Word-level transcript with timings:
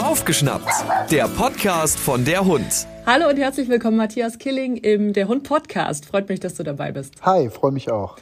Aufgeschnappt, 0.00 0.70
der 1.10 1.26
Podcast 1.26 1.98
von 1.98 2.24
der 2.24 2.44
Hund. 2.44 2.86
Hallo 3.04 3.28
und 3.28 3.36
herzlich 3.36 3.68
willkommen, 3.68 3.96
Matthias 3.96 4.38
Killing 4.38 4.76
im 4.76 5.12
Der 5.12 5.26
Hund 5.26 5.42
Podcast. 5.42 6.06
Freut 6.06 6.28
mich, 6.28 6.38
dass 6.38 6.54
du 6.54 6.62
dabei 6.62 6.92
bist. 6.92 7.14
Hi, 7.22 7.50
freue 7.50 7.72
mich 7.72 7.90
auch. 7.90 8.16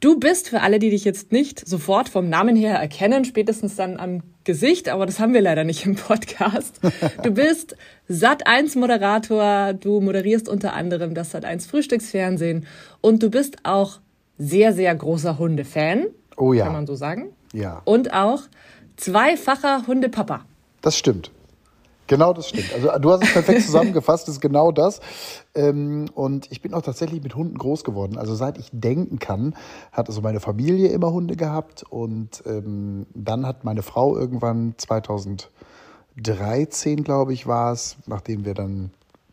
Du 0.00 0.20
bist, 0.20 0.50
für 0.50 0.60
alle, 0.60 0.78
die 0.80 0.90
dich 0.90 1.06
jetzt 1.06 1.32
nicht 1.32 1.66
sofort 1.66 2.10
vom 2.10 2.28
Namen 2.28 2.56
her 2.56 2.76
erkennen, 2.76 3.24
spätestens 3.24 3.74
dann 3.76 3.96
am 3.96 4.22
Gesicht, 4.44 4.90
aber 4.90 5.06
das 5.06 5.18
haben 5.18 5.32
wir 5.32 5.40
leider 5.40 5.64
nicht 5.64 5.86
im 5.86 5.94
Podcast. 5.96 6.78
Du 7.22 7.30
bist 7.30 7.74
Sat1-Moderator, 8.10 9.72
du 9.72 10.02
moderierst 10.02 10.46
unter 10.46 10.74
anderem 10.74 11.14
das 11.14 11.34
Sat1 11.34 11.70
Frühstücksfernsehen 11.70 12.66
und 13.00 13.22
du 13.22 13.30
bist 13.30 13.56
auch 13.62 14.00
sehr, 14.36 14.74
sehr 14.74 14.94
großer 14.94 15.38
Hundefan. 15.38 16.08
Oh 16.36 16.52
ja. 16.52 16.64
Kann 16.64 16.74
man 16.74 16.86
so 16.86 16.96
sagen. 16.96 17.30
Ja. 17.54 17.80
Und 17.86 18.12
auch 18.12 18.42
zweifacher 18.96 19.86
Hundepapa. 19.86 20.46
Das 20.80 20.96
stimmt. 20.96 21.30
Genau, 22.08 22.32
das 22.32 22.50
stimmt. 22.50 22.72
Also 22.72 22.88
du 23.00 23.10
hast 23.10 23.24
es 23.24 23.32
perfekt 23.32 23.62
zusammengefasst, 23.66 24.28
das 24.28 24.36
ist 24.36 24.40
genau 24.40 24.70
das. 24.70 25.00
Ähm, 25.54 26.06
und 26.14 26.46
ich 26.52 26.62
bin 26.62 26.72
auch 26.72 26.82
tatsächlich 26.82 27.20
mit 27.22 27.34
Hunden 27.34 27.58
groß 27.58 27.82
geworden. 27.82 28.16
Also 28.16 28.36
seit 28.36 28.58
ich 28.58 28.70
denken 28.72 29.18
kann, 29.18 29.56
hat 29.90 30.08
also 30.08 30.20
meine 30.20 30.38
Familie 30.40 30.88
immer 30.88 31.12
Hunde 31.12 31.34
gehabt. 31.36 31.82
Und 31.88 32.44
ähm, 32.46 33.06
dann 33.14 33.44
hat 33.44 33.64
meine 33.64 33.82
Frau 33.82 34.16
irgendwann 34.16 34.74
2013, 34.76 37.02
glaube 37.02 37.32
ich, 37.32 37.48
war 37.48 37.72
es, 37.72 37.96
nachdem 38.06 38.44
wir 38.44 38.54
dann 38.54 38.92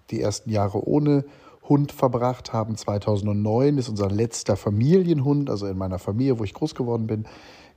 die 0.09 0.21
ersten 0.21 0.49
Jahre 0.49 0.87
ohne 0.87 1.25
Hund 1.69 1.91
verbracht 1.91 2.53
haben. 2.53 2.75
2009 2.75 3.77
ist 3.77 3.89
unser 3.89 4.09
letzter 4.09 4.57
Familienhund, 4.57 5.47
also 5.49 5.67
in 5.67 5.77
meiner 5.77 5.99
Familie, 5.99 6.39
wo 6.39 6.43
ich 6.43 6.55
groß 6.55 6.73
geworden 6.73 7.05
bin, 7.05 7.27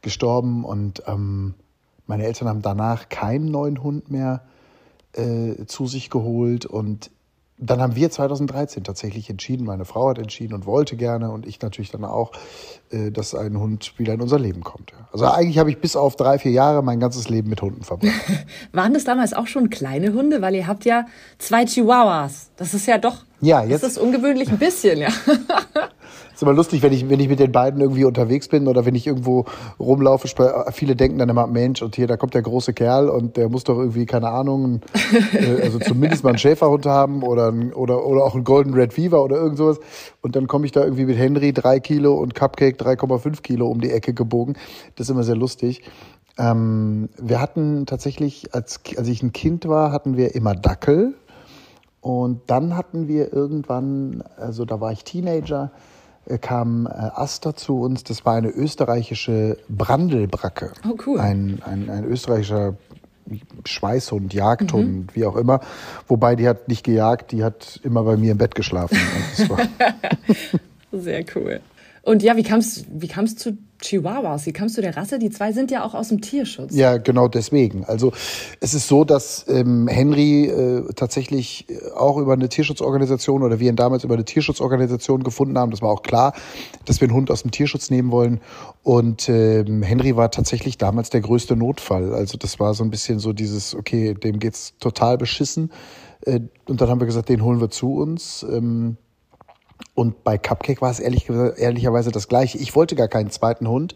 gestorben. 0.00 0.64
Und 0.64 1.02
ähm, 1.06 1.54
meine 2.06 2.24
Eltern 2.24 2.48
haben 2.48 2.62
danach 2.62 3.08
keinen 3.08 3.50
neuen 3.50 3.82
Hund 3.82 4.10
mehr 4.10 4.42
äh, 5.12 5.66
zu 5.66 5.86
sich 5.86 6.10
geholt 6.10 6.66
und 6.66 7.10
dann 7.58 7.80
haben 7.80 7.96
wir 7.96 8.10
2013 8.10 8.84
tatsächlich 8.84 9.30
entschieden, 9.30 9.64
meine 9.64 9.86
Frau 9.86 10.10
hat 10.10 10.18
entschieden 10.18 10.52
und 10.52 10.66
wollte 10.66 10.96
gerne 10.96 11.30
und 11.30 11.46
ich 11.46 11.60
natürlich 11.62 11.90
dann 11.90 12.04
auch, 12.04 12.32
äh, 12.90 13.10
dass 13.10 13.34
ein 13.34 13.58
Hund 13.58 13.98
wieder 13.98 14.12
in 14.12 14.20
unser 14.20 14.38
Leben 14.38 14.62
kommt. 14.62 14.92
Also 15.10 15.26
eigentlich 15.26 15.58
habe 15.58 15.70
ich 15.70 15.80
bis 15.80 15.96
auf 15.96 16.16
drei, 16.16 16.38
vier 16.38 16.52
Jahre 16.52 16.82
mein 16.82 17.00
ganzes 17.00 17.30
Leben 17.30 17.48
mit 17.48 17.62
Hunden 17.62 17.82
verbracht. 17.82 18.12
Waren 18.72 18.92
das 18.92 19.04
damals 19.04 19.32
auch 19.32 19.46
schon 19.46 19.70
kleine 19.70 20.12
Hunde? 20.12 20.42
Weil 20.42 20.54
ihr 20.54 20.66
habt 20.66 20.84
ja 20.84 21.06
zwei 21.38 21.64
Chihuahuas. 21.64 22.50
Das 22.56 22.74
ist 22.74 22.86
ja 22.86 22.98
doch, 22.98 23.24
ja, 23.40 23.64
jetzt, 23.64 23.82
das 23.82 23.92
ist 23.92 23.98
ungewöhnlich 23.98 24.50
ein 24.50 24.58
bisschen, 24.58 24.98
ja. 24.98 25.08
ist 26.36 26.42
immer 26.42 26.52
lustig, 26.52 26.82
wenn 26.82 26.92
ich, 26.92 27.08
wenn 27.08 27.18
ich 27.18 27.28
mit 27.28 27.40
den 27.40 27.50
beiden 27.50 27.80
irgendwie 27.80 28.04
unterwegs 28.04 28.48
bin 28.48 28.68
oder 28.68 28.84
wenn 28.84 28.94
ich 28.94 29.06
irgendwo 29.06 29.46
rumlaufe. 29.80 30.28
Viele 30.72 30.94
denken 30.94 31.18
dann 31.18 31.30
immer, 31.30 31.46
Mensch, 31.46 31.80
und 31.80 31.96
hier, 31.96 32.06
da 32.06 32.18
kommt 32.18 32.34
der 32.34 32.42
große 32.42 32.74
Kerl 32.74 33.08
und 33.08 33.38
der 33.38 33.48
muss 33.48 33.64
doch 33.64 33.78
irgendwie, 33.78 34.04
keine 34.04 34.28
Ahnung, 34.28 34.82
äh, 35.32 35.62
also 35.62 35.78
zumindest 35.78 36.24
mal 36.24 36.30
einen 36.30 36.38
Schäferhund 36.38 36.84
haben 36.84 37.22
oder, 37.22 37.54
oder, 37.74 38.04
oder 38.06 38.22
auch 38.22 38.34
einen 38.34 38.44
Golden 38.44 38.74
Red 38.74 38.92
Fever 38.92 39.24
oder 39.24 39.36
irgend 39.36 39.56
sowas. 39.56 39.78
Und 40.20 40.36
dann 40.36 40.46
komme 40.46 40.66
ich 40.66 40.72
da 40.72 40.84
irgendwie 40.84 41.06
mit 41.06 41.16
Henry 41.16 41.54
drei 41.54 41.80
Kilo 41.80 42.14
und 42.14 42.34
Cupcake 42.34 42.78
3,5 42.78 43.40
Kilo 43.40 43.68
um 43.68 43.80
die 43.80 43.90
Ecke 43.90 44.12
gebogen. 44.12 44.58
Das 44.96 45.06
ist 45.06 45.10
immer 45.10 45.22
sehr 45.22 45.36
lustig. 45.36 45.84
Ähm, 46.36 47.08
wir 47.16 47.40
hatten 47.40 47.86
tatsächlich, 47.86 48.54
als, 48.54 48.80
als 48.98 49.08
ich 49.08 49.22
ein 49.22 49.32
Kind 49.32 49.66
war, 49.68 49.90
hatten 49.90 50.18
wir 50.18 50.34
immer 50.34 50.54
Dackel. 50.54 51.14
Und 52.02 52.42
dann 52.48 52.76
hatten 52.76 53.08
wir 53.08 53.32
irgendwann, 53.32 54.22
also 54.36 54.66
da 54.66 54.82
war 54.82 54.92
ich 54.92 55.02
Teenager, 55.02 55.72
kam 56.40 56.86
äh, 56.86 56.90
Aster 56.90 57.54
zu 57.54 57.80
uns. 57.80 58.04
Das 58.04 58.24
war 58.24 58.34
eine 58.34 58.48
österreichische 58.48 59.58
Brandelbracke. 59.68 60.72
Oh, 60.88 60.96
cool. 61.06 61.20
Ein, 61.20 61.62
ein, 61.64 61.88
ein 61.90 62.04
österreichischer 62.04 62.76
Schweißhund, 63.64 64.34
Jagdhund, 64.34 64.88
mhm. 64.88 65.06
wie 65.14 65.24
auch 65.24 65.36
immer. 65.36 65.60
Wobei 66.06 66.36
die 66.36 66.48
hat 66.48 66.68
nicht 66.68 66.84
gejagt, 66.84 67.32
die 67.32 67.42
hat 67.42 67.80
immer 67.82 68.04
bei 68.04 68.16
mir 68.16 68.32
im 68.32 68.38
Bett 68.38 68.54
geschlafen. 68.54 68.98
Sehr 70.92 71.24
cool. 71.34 71.60
Und 72.02 72.22
ja, 72.22 72.36
wie 72.36 72.44
kamst 72.44 72.86
wie 72.88 73.08
kam's 73.08 73.34
zu 73.36 73.58
Chihuahuas? 73.80 74.46
Wie 74.46 74.52
kamst 74.52 74.76
du 74.76 74.82
der 74.82 74.96
Rasse? 74.96 75.18
Die 75.18 75.30
zwei 75.30 75.52
sind 75.52 75.70
ja 75.70 75.84
auch 75.84 75.94
aus 75.94 76.08
dem 76.08 76.20
Tierschutz. 76.20 76.74
Ja, 76.74 76.96
genau 76.96 77.28
deswegen. 77.28 77.84
Also 77.84 78.12
es 78.60 78.74
ist 78.74 78.88
so, 78.88 79.04
dass 79.04 79.46
ähm, 79.48 79.88
Henry 79.88 80.46
äh, 80.46 80.92
tatsächlich 80.94 81.66
äh, 81.68 81.90
auch 81.92 82.16
über 82.18 82.32
eine 82.32 82.48
Tierschutzorganisation 82.48 83.42
oder 83.42 83.60
wir 83.60 83.68
ihn 83.68 83.76
damals 83.76 84.04
über 84.04 84.14
eine 84.14 84.24
Tierschutzorganisation 84.24 85.22
gefunden 85.22 85.58
haben. 85.58 85.70
Das 85.70 85.82
war 85.82 85.90
auch 85.90 86.02
klar, 86.02 86.34
dass 86.84 87.00
wir 87.00 87.08
einen 87.08 87.16
Hund 87.16 87.30
aus 87.30 87.42
dem 87.42 87.50
Tierschutz 87.50 87.90
nehmen 87.90 88.10
wollen. 88.10 88.40
Und 88.82 89.28
ähm, 89.28 89.82
Henry 89.82 90.16
war 90.16 90.30
tatsächlich 90.30 90.78
damals 90.78 91.10
der 91.10 91.20
größte 91.20 91.56
Notfall. 91.56 92.14
Also 92.14 92.38
das 92.38 92.58
war 92.60 92.74
so 92.74 92.84
ein 92.84 92.90
bisschen 92.90 93.18
so 93.18 93.32
dieses, 93.32 93.74
okay, 93.74 94.14
dem 94.14 94.38
geht's 94.38 94.74
total 94.78 95.18
beschissen. 95.18 95.70
Äh, 96.22 96.40
und 96.66 96.80
dann 96.80 96.88
haben 96.88 97.00
wir 97.00 97.06
gesagt, 97.06 97.28
den 97.28 97.42
holen 97.42 97.60
wir 97.60 97.70
zu 97.70 97.94
uns. 97.94 98.44
Ähm, 98.48 98.96
und 99.94 100.24
bei 100.24 100.38
Cupcake 100.38 100.80
war 100.80 100.90
es 100.90 101.00
ehrlich, 101.00 101.28
ehrlicherweise 101.28 102.12
das 102.12 102.28
Gleiche. 102.28 102.58
Ich 102.58 102.74
wollte 102.76 102.94
gar 102.96 103.08
keinen 103.08 103.30
zweiten 103.30 103.68
Hund, 103.68 103.94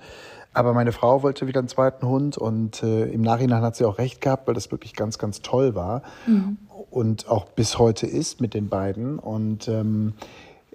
aber 0.52 0.72
meine 0.72 0.92
Frau 0.92 1.22
wollte 1.22 1.46
wieder 1.46 1.60
einen 1.60 1.68
zweiten 1.68 2.06
Hund 2.06 2.36
und 2.38 2.82
äh, 2.82 3.04
im 3.04 3.20
Nachhinein 3.20 3.62
hat 3.62 3.76
sie 3.76 3.84
auch 3.84 3.98
recht 3.98 4.20
gehabt, 4.20 4.46
weil 4.48 4.54
das 4.54 4.70
wirklich 4.70 4.94
ganz, 4.94 5.18
ganz 5.18 5.42
toll 5.42 5.74
war 5.74 6.02
mhm. 6.26 6.58
und 6.91 7.28
auch 7.28 7.46
bis 7.46 7.78
heute 7.78 8.06
ist 8.06 8.41
mit 8.41 8.54
den 8.54 8.68
beiden. 8.68 9.18
Und 9.18 9.68
ähm, 9.68 10.14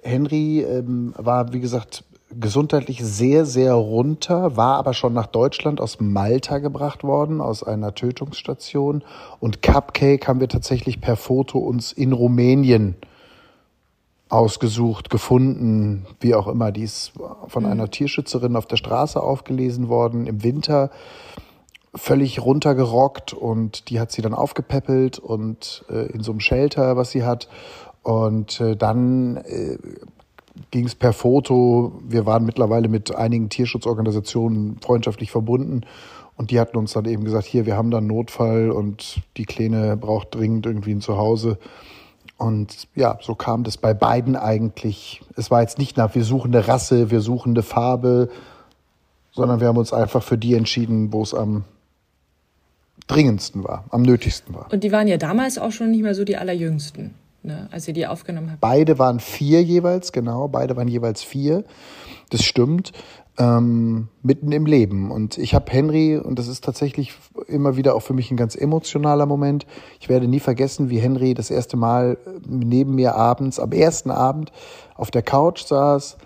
Henry 0.02 0.60
ähm, 0.60 1.12
war, 1.16 1.52
wie 1.52 1.60
gesagt, 1.60 2.04
gesundheitlich 2.38 3.04
sehr, 3.04 3.46
sehr 3.46 3.74
runter, 3.74 4.56
war 4.56 4.76
aber 4.76 4.94
schon 4.94 5.12
nach 5.12 5.26
Deutschland 5.26 5.80
aus 5.80 6.00
Malta 6.00 6.58
gebracht 6.58 7.04
worden, 7.04 7.40
aus 7.40 7.62
einer 7.62 7.94
Tötungsstation. 7.94 9.02
Und 9.40 9.62
Cupcake 9.62 10.26
haben 10.26 10.40
wir 10.40 10.48
tatsächlich 10.48 11.00
per 11.00 11.16
Foto 11.16 11.58
uns 11.58 11.92
in 11.92 12.12
Rumänien 12.12 12.96
ausgesucht, 14.28 15.10
gefunden, 15.10 16.06
wie 16.20 16.34
auch 16.34 16.48
immer. 16.48 16.72
Die 16.72 16.82
ist 16.82 17.12
von 17.48 17.64
mhm. 17.64 17.70
einer 17.70 17.90
Tierschützerin 17.90 18.56
auf 18.56 18.66
der 18.66 18.76
Straße 18.76 19.22
aufgelesen 19.22 19.88
worden 19.88 20.26
im 20.26 20.42
Winter, 20.42 20.90
völlig 21.94 22.42
runtergerockt 22.42 23.32
und 23.32 23.88
die 23.88 24.00
hat 24.00 24.12
sie 24.12 24.22
dann 24.22 24.34
aufgepäppelt 24.34 25.18
und 25.18 25.84
äh, 25.88 26.06
in 26.12 26.22
so 26.22 26.32
einem 26.32 26.40
Shelter, 26.40 26.96
was 26.96 27.10
sie 27.10 27.24
hat. 27.24 27.48
Und 28.02 28.60
äh, 28.60 28.76
dann 28.76 29.38
äh, 29.38 29.78
ging 30.70 30.86
es 30.86 30.94
per 30.94 31.12
Foto. 31.12 31.92
Wir 32.06 32.26
waren 32.26 32.44
mittlerweile 32.44 32.88
mit 32.88 33.14
einigen 33.14 33.48
Tierschutzorganisationen 33.48 34.78
freundschaftlich 34.80 35.30
verbunden. 35.30 35.82
Und 36.36 36.50
die 36.50 36.60
hatten 36.60 36.76
uns 36.76 36.92
dann 36.92 37.06
eben 37.06 37.24
gesagt, 37.24 37.46
hier, 37.46 37.64
wir 37.64 37.76
haben 37.76 37.90
da 37.90 37.98
einen 37.98 38.08
Notfall 38.08 38.70
und 38.70 39.22
die 39.38 39.46
Kleine 39.46 39.96
braucht 39.96 40.34
dringend 40.34 40.66
irgendwie 40.66 40.92
ein 40.92 41.00
Zuhause. 41.00 41.58
Und 42.38 42.88
ja, 42.94 43.18
so 43.22 43.34
kam 43.34 43.64
das 43.64 43.76
bei 43.76 43.94
beiden 43.94 44.36
eigentlich. 44.36 45.22
Es 45.36 45.50
war 45.50 45.62
jetzt 45.62 45.78
nicht 45.78 45.96
nach, 45.96 46.14
wir 46.14 46.24
suchen 46.24 46.54
eine 46.54 46.66
Rasse, 46.66 47.10
wir 47.10 47.20
suchen 47.20 47.52
eine 47.52 47.62
Farbe, 47.62 48.28
sondern 49.32 49.60
wir 49.60 49.68
haben 49.68 49.76
uns 49.76 49.92
einfach 49.92 50.22
für 50.22 50.38
die 50.38 50.54
entschieden, 50.54 51.12
wo 51.12 51.22
es 51.22 51.34
am 51.34 51.64
dringendsten 53.06 53.64
war, 53.64 53.84
am 53.90 54.02
nötigsten 54.02 54.54
war. 54.54 54.66
Und 54.72 54.82
die 54.82 54.92
waren 54.92 55.08
ja 55.08 55.16
damals 55.16 55.58
auch 55.58 55.72
schon 55.72 55.90
nicht 55.90 56.02
mehr 56.02 56.14
so 56.14 56.24
die 56.24 56.36
allerjüngsten, 56.36 57.14
ne, 57.42 57.68
als 57.70 57.86
ihr 57.86 57.94
die 57.94 58.06
aufgenommen 58.06 58.50
habt. 58.50 58.60
Beide 58.60 58.98
waren 58.98 59.20
vier 59.20 59.62
jeweils, 59.62 60.12
genau. 60.12 60.48
Beide 60.48 60.76
waren 60.76 60.88
jeweils 60.88 61.22
vier. 61.22 61.64
Das 62.30 62.42
stimmt 62.42 62.92
ähm, 63.38 64.08
mitten 64.22 64.52
im 64.52 64.66
Leben. 64.66 65.10
Und 65.10 65.38
ich 65.38 65.54
habe 65.54 65.70
Henry, 65.70 66.16
und 66.16 66.38
das 66.38 66.48
ist 66.48 66.64
tatsächlich 66.64 67.14
immer 67.46 67.76
wieder 67.76 67.94
auch 67.94 68.00
für 68.00 68.14
mich 68.14 68.30
ein 68.30 68.36
ganz 68.36 68.56
emotionaler 68.56 69.26
Moment. 69.26 69.66
Ich 70.00 70.08
werde 70.08 70.26
nie 70.26 70.40
vergessen, 70.40 70.90
wie 70.90 70.98
Henry 70.98 71.34
das 71.34 71.50
erste 71.50 71.76
Mal 71.76 72.18
neben 72.48 72.94
mir 72.94 73.14
abends, 73.14 73.60
am 73.60 73.72
ersten 73.72 74.10
Abend 74.10 74.52
auf 74.94 75.10
der 75.10 75.22
Couch 75.22 75.64
saß. 75.64 76.16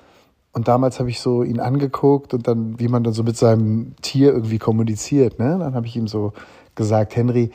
Und 0.53 0.69
damals 0.69 0.99
habe 0.99 1.11
ich 1.11 1.21
so 1.21 1.43
ihn 1.43 1.61
angeguckt 1.61 2.35
und 2.35 2.47
dann, 2.49 2.79
wie 2.79 2.89
man 2.89 3.05
dann 3.05 3.13
so 3.13 3.23
mit 3.23 3.37
seinem 3.37 3.95
Tier 4.03 4.33
irgendwie 4.33 4.59
kommuniziert. 4.59 5.39
Ne? 5.39 5.57
Dann 5.59 5.75
habe 5.75 5.87
ich 5.87 5.97
ihm 5.97 6.09
so 6.09 6.33
gesagt, 6.75 7.15
Henry, 7.15 7.51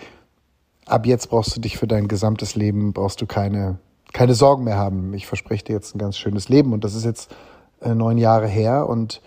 ab 0.85 1.05
jetzt 1.05 1.29
brauchst 1.29 1.55
du 1.55 1.61
dich 1.61 1.77
für 1.77 1.87
dein 1.87 2.07
gesamtes 2.07 2.55
Leben, 2.55 2.93
brauchst 2.93 3.21
du 3.21 3.25
keine, 3.25 3.79
keine 4.13 4.33
Sorgen 4.33 4.63
mehr 4.63 4.77
haben. 4.77 5.13
Ich 5.13 5.27
verspreche 5.27 5.65
dir 5.65 5.73
jetzt 5.73 5.95
ein 5.95 5.99
ganz 5.99 6.17
schönes 6.17 6.47
Leben. 6.47 6.71
Und 6.71 6.85
das 6.85 6.95
ist 6.95 7.03
jetzt 7.03 7.31
äh, 7.31 7.54
neun 7.93 8.17
Jahre 8.17 8.47
her 8.47 8.87
und 8.89 9.21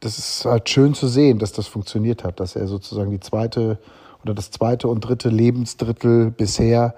das 0.00 0.18
ist 0.18 0.44
halt 0.46 0.68
schön 0.70 0.94
zu 0.94 1.08
sehen, 1.08 1.38
dass 1.38 1.52
das 1.52 1.66
funktioniert 1.66 2.24
hat, 2.24 2.40
dass 2.40 2.56
er 2.56 2.66
sozusagen 2.66 3.10
die 3.10 3.20
zweite 3.20 3.78
oder 4.22 4.34
das 4.34 4.50
zweite 4.50 4.88
und 4.88 5.00
dritte 5.00 5.28
Lebensdrittel 5.28 6.30
bisher 6.30 6.94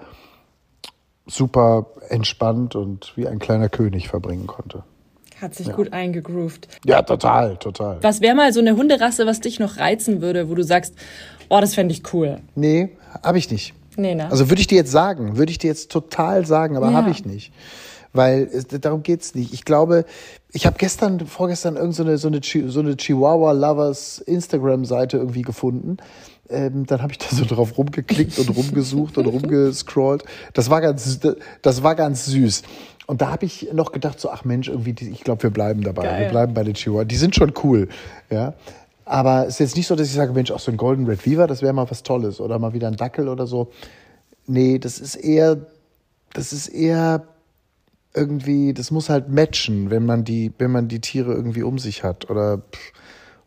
super 1.25 1.87
entspannt 2.09 2.75
und 2.75 3.13
wie 3.15 3.27
ein 3.27 3.39
kleiner 3.39 3.69
König 3.69 4.07
verbringen 4.07 4.47
konnte. 4.47 4.83
Hat 5.41 5.55
sich 5.55 5.67
ja. 5.67 5.73
gut 5.73 5.91
eingegroovt. 5.91 6.67
Ja, 6.85 7.01
total, 7.01 7.57
total. 7.57 7.97
Was 8.01 8.21
wäre 8.21 8.35
mal 8.35 8.53
so 8.53 8.61
eine 8.61 8.77
Hunderasse, 8.77 9.25
was 9.25 9.41
dich 9.41 9.59
noch 9.59 9.77
reizen 9.77 10.21
würde, 10.21 10.49
wo 10.49 10.55
du 10.55 10.63
sagst, 10.63 10.95
oh, 11.49 11.59
das 11.59 11.75
fände 11.75 11.93
ich 11.93 12.13
cool? 12.13 12.39
Nee, 12.55 12.89
habe 13.23 13.37
ich 13.37 13.51
nicht. 13.51 13.73
Nee, 13.97 14.15
ne? 14.15 14.29
Also 14.31 14.49
würde 14.49 14.61
ich 14.61 14.67
dir 14.67 14.77
jetzt 14.77 14.91
sagen, 14.91 15.37
würde 15.37 15.51
ich 15.51 15.57
dir 15.57 15.67
jetzt 15.67 15.91
total 15.91 16.45
sagen, 16.45 16.77
aber 16.77 16.91
ja. 16.91 16.93
habe 16.93 17.09
ich 17.09 17.25
nicht 17.25 17.51
weil 18.13 18.47
es, 18.51 18.67
darum 18.67 19.03
geht's 19.03 19.35
nicht. 19.35 19.53
Ich 19.53 19.65
glaube, 19.65 20.05
ich 20.55 20.67
habe 20.67 20.77
gestern, 20.77 21.19
vorgestern 21.25 21.75
irgend 21.75 21.95
so 21.95 22.03
eine, 22.03 22.17
so 22.19 22.27
eine, 22.27 22.39
so 22.41 22.79
eine 22.79 22.95
Chihuahua 22.95 23.53
Lovers 23.53 24.19
Instagram-Seite 24.19 25.17
irgendwie 25.17 25.41
gefunden. 25.41 25.97
Ähm, 26.47 26.85
dann 26.85 27.01
habe 27.01 27.11
ich 27.11 27.17
da 27.17 27.35
so 27.35 27.43
drauf 27.43 27.75
rumgeklickt 27.77 28.37
und 28.37 28.55
rumgesucht 28.55 29.17
und 29.17 29.25
rumgescrollt. 29.25 30.23
Das 30.53 30.69
war 30.69 30.79
ganz, 30.81 31.19
das 31.63 31.83
war 31.83 31.95
ganz 31.95 32.27
süß. 32.27 32.61
Und 33.07 33.21
da 33.21 33.31
habe 33.31 33.45
ich 33.45 33.73
noch 33.73 33.91
gedacht, 33.91 34.19
so, 34.19 34.29
ach 34.29 34.45
Mensch, 34.45 34.67
irgendwie, 34.69 34.93
die, 34.93 35.09
ich 35.09 35.23
glaube, 35.23 35.41
wir 35.41 35.49
bleiben 35.49 35.81
dabei. 35.81 36.03
Geil. 36.03 36.21
Wir 36.21 36.29
bleiben 36.29 36.53
bei 36.53 36.63
den 36.63 36.75
Chihuahua. 36.75 37.05
Die 37.05 37.15
sind 37.15 37.35
schon 37.35 37.53
cool. 37.63 37.89
Ja. 38.29 38.53
Aber 39.05 39.47
es 39.47 39.55
ist 39.55 39.59
jetzt 39.59 39.75
nicht 39.75 39.87
so, 39.87 39.95
dass 39.95 40.07
ich 40.07 40.13
sage, 40.13 40.33
Mensch, 40.33 40.51
auch 40.51 40.59
so 40.59 40.71
ein 40.71 40.77
Golden 40.77 41.07
Retriever, 41.07 41.47
das 41.47 41.63
wäre 41.63 41.73
mal 41.73 41.89
was 41.89 42.03
Tolles. 42.03 42.39
Oder 42.39 42.59
mal 42.59 42.73
wieder 42.73 42.87
ein 42.87 42.95
Dackel 42.95 43.27
oder 43.27 43.47
so. 43.47 43.71
Nee, 44.45 44.77
das 44.77 44.99
ist 44.99 45.15
eher, 45.15 45.57
das 46.33 46.53
ist 46.53 46.67
eher 46.67 47.23
irgendwie, 48.15 48.73
das 48.73 48.91
muss 48.91 49.09
halt 49.09 49.29
matchen, 49.29 49.89
wenn 49.89 50.05
man 50.05 50.23
die, 50.23 50.51
wenn 50.57 50.71
man 50.71 50.87
die 50.87 50.99
Tiere 50.99 51.33
irgendwie 51.33 51.63
um 51.63 51.79
sich 51.79 52.03
hat. 52.03 52.29
Oder, 52.29 52.61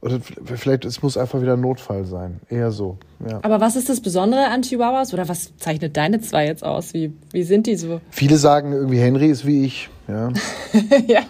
oder 0.01 0.21
vielleicht, 0.45 0.85
es 0.85 1.03
muss 1.03 1.17
einfach 1.17 1.41
wieder 1.41 1.55
ein 1.55 1.61
Notfall 1.61 2.05
sein. 2.05 2.41
Eher 2.49 2.73
so. 2.73 2.99
Ja. 3.29 3.39
Aber 3.43 3.61
was 3.61 3.77
ist 3.77 3.89
das 3.89 4.01
Besondere 4.01 4.47
an 4.49 4.63
Chihuahuas? 4.63 5.15
Oder 5.15 5.29
was 5.29 5.57
zeichnet 5.57 5.97
deine 5.97 6.21
zwei 6.21 6.47
jetzt 6.47 6.65
aus? 6.65 6.95
Wie, 6.95 7.13
wie 7.33 7.45
sind 7.45 7.67
die 7.67 7.77
so? 7.77 8.01
Viele 8.11 8.37
sagen 8.37 8.73
irgendwie, 8.73 8.99
Henry 8.99 9.27
ist 9.27 9.47
wie 9.47 9.65
ich. 9.65 9.89
Ja. 10.09 10.29
ja, 11.09 11.21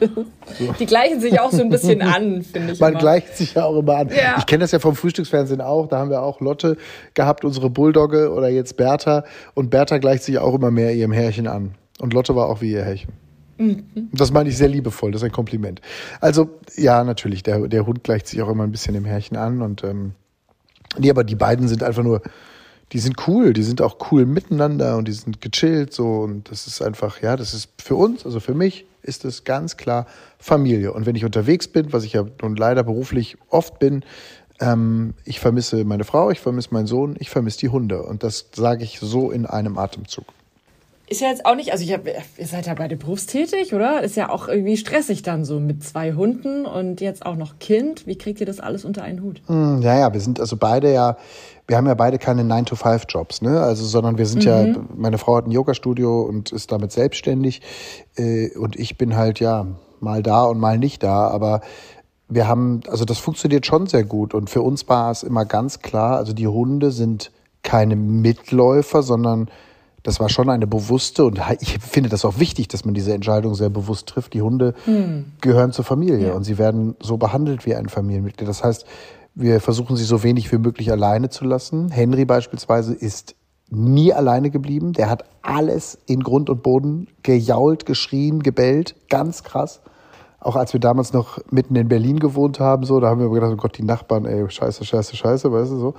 die 0.78 0.84
gleichen 0.84 1.20
sich 1.20 1.40
auch 1.40 1.50
so 1.50 1.62
ein 1.62 1.70
bisschen 1.70 2.02
an, 2.02 2.42
finde 2.52 2.74
ich. 2.74 2.80
Man 2.80 2.92
immer. 2.92 3.00
gleicht 3.00 3.36
sich 3.36 3.54
ja 3.54 3.64
auch 3.64 3.78
immer 3.78 3.96
an. 3.96 4.08
Ja. 4.08 4.36
Ich 4.38 4.44
kenne 4.44 4.64
das 4.64 4.72
ja 4.72 4.78
vom 4.78 4.94
Frühstücksfernsehen 4.94 5.62
auch. 5.62 5.88
Da 5.88 5.98
haben 5.98 6.10
wir 6.10 6.22
auch 6.22 6.40
Lotte 6.40 6.76
gehabt, 7.14 7.44
unsere 7.44 7.70
Bulldogge 7.70 8.32
oder 8.32 8.48
jetzt 8.48 8.76
Bertha. 8.76 9.24
Und 9.54 9.70
Bertha 9.70 9.96
gleicht 9.96 10.24
sich 10.24 10.38
auch 10.38 10.54
immer 10.54 10.70
mehr 10.70 10.94
ihrem 10.94 11.12
Herrchen 11.12 11.46
an. 11.46 11.74
Und 12.00 12.12
Lotte 12.12 12.36
war 12.36 12.48
auch 12.48 12.60
wie 12.60 12.72
ihr 12.72 12.84
Herrchen. 12.84 13.12
Mhm. 13.58 14.10
Das 14.12 14.32
meine 14.32 14.48
ich 14.48 14.56
sehr 14.56 14.68
liebevoll, 14.68 15.12
das 15.12 15.22
ist 15.22 15.26
ein 15.26 15.32
Kompliment. 15.32 15.80
Also, 16.20 16.58
ja, 16.76 17.04
natürlich, 17.04 17.42
der, 17.42 17.68
der 17.68 17.86
Hund 17.86 18.04
gleicht 18.04 18.26
sich 18.26 18.42
auch 18.42 18.48
immer 18.48 18.64
ein 18.64 18.72
bisschen 18.72 18.94
dem 18.94 19.04
Herrchen 19.04 19.36
an. 19.36 19.62
Und 19.62 19.84
ähm, 19.84 20.12
nee, 20.98 21.10
aber 21.10 21.24
die 21.24 21.34
beiden 21.34 21.68
sind 21.68 21.82
einfach 21.82 22.02
nur, 22.02 22.22
die 22.92 22.98
sind 22.98 23.26
cool, 23.26 23.52
die 23.52 23.62
sind 23.62 23.82
auch 23.82 23.96
cool 24.10 24.26
miteinander 24.26 24.96
und 24.96 25.08
die 25.08 25.12
sind 25.12 25.40
gechillt 25.40 25.92
so. 25.92 26.20
Und 26.20 26.50
das 26.50 26.66
ist 26.66 26.82
einfach, 26.82 27.22
ja, 27.22 27.36
das 27.36 27.54
ist 27.54 27.70
für 27.82 27.96
uns, 27.96 28.24
also 28.24 28.40
für 28.40 28.54
mich, 28.54 28.86
ist 29.02 29.24
es 29.24 29.44
ganz 29.44 29.76
klar 29.76 30.06
Familie. 30.38 30.92
Und 30.92 31.06
wenn 31.06 31.16
ich 31.16 31.24
unterwegs 31.24 31.68
bin, 31.68 31.92
was 31.92 32.04
ich 32.04 32.14
ja 32.14 32.24
nun 32.42 32.56
leider 32.56 32.82
beruflich 32.82 33.38
oft 33.48 33.78
bin, 33.78 34.04
ähm, 34.60 35.14
ich 35.24 35.40
vermisse 35.40 35.84
meine 35.84 36.04
Frau, 36.04 36.30
ich 36.30 36.40
vermisse 36.40 36.72
meinen 36.72 36.86
Sohn, 36.86 37.16
ich 37.18 37.30
vermisse 37.30 37.58
die 37.58 37.68
Hunde. 37.68 38.02
Und 38.02 38.22
das 38.22 38.46
sage 38.54 38.84
ich 38.84 38.98
so 39.00 39.30
in 39.30 39.46
einem 39.46 39.78
Atemzug. 39.78 40.26
Ist 41.08 41.20
ja 41.20 41.28
jetzt 41.28 41.46
auch 41.46 41.54
nicht, 41.54 41.70
also 41.70 41.84
ich 41.84 41.92
hab, 41.92 42.06
ihr 42.06 42.46
seid 42.46 42.66
ja 42.66 42.74
beide 42.74 42.96
berufstätig, 42.96 43.72
oder? 43.72 44.02
Ist 44.02 44.16
ja 44.16 44.28
auch 44.28 44.48
irgendwie 44.48 44.76
stressig 44.76 45.22
dann 45.22 45.44
so 45.44 45.60
mit 45.60 45.84
zwei 45.84 46.14
Hunden 46.14 46.66
und 46.66 47.00
jetzt 47.00 47.24
auch 47.24 47.36
noch 47.36 47.60
Kind. 47.60 48.08
Wie 48.08 48.18
kriegt 48.18 48.40
ihr 48.40 48.46
das 48.46 48.58
alles 48.58 48.84
unter 48.84 49.04
einen 49.04 49.22
Hut? 49.22 49.40
Hm, 49.46 49.82
Ja, 49.82 49.96
ja, 49.96 50.12
wir 50.12 50.20
sind 50.20 50.40
also 50.40 50.56
beide 50.56 50.92
ja, 50.92 51.16
wir 51.68 51.76
haben 51.76 51.86
ja 51.86 51.94
beide 51.94 52.18
keine 52.18 52.42
9-to-5-Jobs, 52.42 53.42
ne? 53.42 53.60
Also, 53.60 53.84
sondern 53.84 54.18
wir 54.18 54.26
sind 54.26 54.44
ja, 54.44 54.66
meine 54.96 55.18
Frau 55.18 55.36
hat 55.36 55.46
ein 55.46 55.50
Yoga-Studio 55.50 56.22
und 56.22 56.52
ist 56.52 56.70
damit 56.70 56.92
selbstständig. 56.92 57.60
Äh, 58.16 58.56
und 58.56 58.76
ich 58.76 58.98
bin 58.98 59.16
halt 59.16 59.40
ja 59.40 59.66
mal 60.00 60.22
da 60.22 60.44
und 60.44 60.58
mal 60.58 60.78
nicht 60.78 61.02
da. 61.02 61.28
Aber 61.28 61.60
wir 62.28 62.46
haben, 62.46 62.80
also 62.88 63.04
das 63.04 63.18
funktioniert 63.18 63.66
schon 63.66 63.86
sehr 63.86 64.04
gut. 64.04 64.34
Und 64.34 64.50
für 64.50 64.62
uns 64.62 64.88
war 64.88 65.10
es 65.10 65.22
immer 65.22 65.44
ganz 65.44 65.80
klar, 65.80 66.16
also 66.16 66.32
die 66.32 66.46
Hunde 66.46 66.90
sind 66.90 67.32
keine 67.62 67.96
Mitläufer, 67.96 69.02
sondern 69.02 69.50
das 70.06 70.20
war 70.20 70.28
schon 70.28 70.48
eine 70.48 70.66
bewusste 70.66 71.24
und 71.24 71.40
ich 71.60 71.78
finde 71.80 72.08
das 72.08 72.24
auch 72.24 72.38
wichtig, 72.38 72.68
dass 72.68 72.84
man 72.84 72.94
diese 72.94 73.12
Entscheidung 73.12 73.54
sehr 73.54 73.70
bewusst 73.70 74.08
trifft. 74.08 74.34
Die 74.34 74.42
Hunde 74.42 74.74
gehören 75.40 75.72
zur 75.72 75.84
Familie 75.84 76.32
und 76.34 76.44
sie 76.44 76.58
werden 76.58 76.94
so 77.00 77.16
behandelt 77.16 77.66
wie 77.66 77.74
ein 77.74 77.88
Familienmitglied. 77.88 78.48
Das 78.48 78.62
heißt, 78.62 78.86
wir 79.34 79.60
versuchen 79.60 79.96
sie 79.96 80.04
so 80.04 80.22
wenig 80.22 80.50
wie 80.52 80.58
möglich 80.58 80.90
alleine 80.90 81.28
zu 81.28 81.44
lassen. 81.44 81.90
Henry 81.90 82.24
beispielsweise 82.24 82.94
ist 82.94 83.34
nie 83.68 84.12
alleine 84.12 84.50
geblieben. 84.50 84.92
Der 84.92 85.10
hat 85.10 85.24
alles 85.42 85.98
in 86.06 86.22
Grund 86.22 86.50
und 86.50 86.62
Boden 86.62 87.08
gejault, 87.22 87.84
geschrien, 87.84 88.42
gebellt. 88.42 88.94
Ganz 89.08 89.42
krass. 89.42 89.80
Auch 90.38 90.54
als 90.54 90.72
wir 90.72 90.80
damals 90.80 91.12
noch 91.12 91.38
mitten 91.50 91.74
in 91.74 91.88
Berlin 91.88 92.20
gewohnt 92.20 92.60
haben, 92.60 92.84
so, 92.84 93.00
da 93.00 93.08
haben 93.08 93.20
wir 93.20 93.28
gedacht, 93.28 93.52
oh 93.52 93.56
Gott, 93.56 93.76
die 93.76 93.82
Nachbarn, 93.82 94.24
ey, 94.24 94.48
scheiße, 94.48 94.84
scheiße, 94.84 95.16
scheiße, 95.16 95.50
weißt 95.50 95.72
du 95.72 95.78
so. 95.78 95.94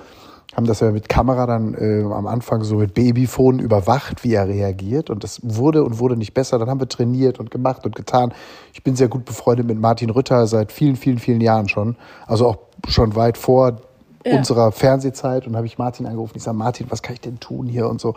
Haben 0.56 0.66
das 0.66 0.80
ja 0.80 0.92
mit 0.92 1.08
Kamera 1.10 1.46
dann 1.46 1.74
äh, 1.76 2.02
am 2.04 2.26
Anfang 2.26 2.64
so 2.64 2.78
mit 2.78 2.94
Babyphone 2.94 3.60
überwacht, 3.60 4.24
wie 4.24 4.34
er 4.34 4.48
reagiert. 4.48 5.10
Und 5.10 5.24
das 5.24 5.40
wurde 5.44 5.84
und 5.84 6.00
wurde 6.00 6.16
nicht 6.18 6.34
besser. 6.34 6.58
Dann 6.58 6.70
haben 6.70 6.80
wir 6.80 6.88
trainiert 6.90 7.40
und 7.40 7.52
gemacht 7.52 7.86
und 7.86 7.96
getan. 7.96 8.34
Ich 8.74 8.82
bin 8.84 8.96
sehr 8.96 9.08
gut 9.08 9.26
befreundet 9.26 9.68
mit 9.68 9.80
Martin 9.80 10.10
Rütter 10.10 10.48
seit 10.48 10.72
vielen, 10.72 10.96
vielen, 10.96 11.20
vielen 11.20 11.42
Jahren 11.42 11.68
schon. 11.70 11.96
Also 12.26 12.48
auch 12.48 12.58
schon 12.88 13.16
weit 13.16 13.38
vor 13.38 13.82
Ja. 14.26 14.38
unserer 14.38 14.72
Fernsehzeit. 14.72 15.46
Und 15.48 15.56
habe 15.56 15.68
ich 15.68 15.78
Martin 15.78 16.06
angerufen. 16.08 16.34
Ich 16.38 16.44
sage, 16.44 16.58
Martin, 16.58 16.88
was 16.90 17.02
kann 17.04 17.14
ich 17.14 17.22
denn 17.22 17.40
tun 17.40 17.68
hier 17.68 17.88
und 17.90 18.02
so. 18.02 18.16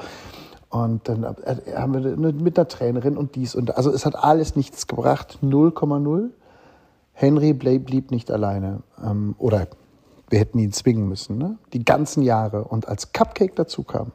Und 0.71 1.09
dann 1.09 1.25
äh, 1.25 1.57
haben 1.77 1.93
wir 1.95 2.33
mit 2.33 2.57
einer 2.57 2.69
Trainerin 2.69 3.17
und 3.17 3.35
dies 3.35 3.57
und 3.57 3.77
also 3.77 3.91
es 3.91 4.07
hat 4.07 4.15
alles 4.15 4.55
nichts 4.55 4.87
gebracht, 4.87 5.41
0,0. 5.43 6.29
Henry 7.13 7.53
blieb, 7.53 7.87
blieb 7.87 8.11
nicht 8.13 8.31
alleine. 8.31 8.83
Ähm, 9.05 9.35
oder 9.39 9.67
wir 10.31 10.39
hätten 10.39 10.59
ihn 10.59 10.73
zwingen 10.73 11.09
müssen, 11.09 11.37
ne? 11.39 11.59
Die 11.73 11.85
ganzen 11.85 12.23
Jahre. 12.23 12.65
Und 12.65 12.89
als 12.89 13.13
Cupcake 13.13 13.55
dazu 13.57 13.83
kam, 13.83 14.13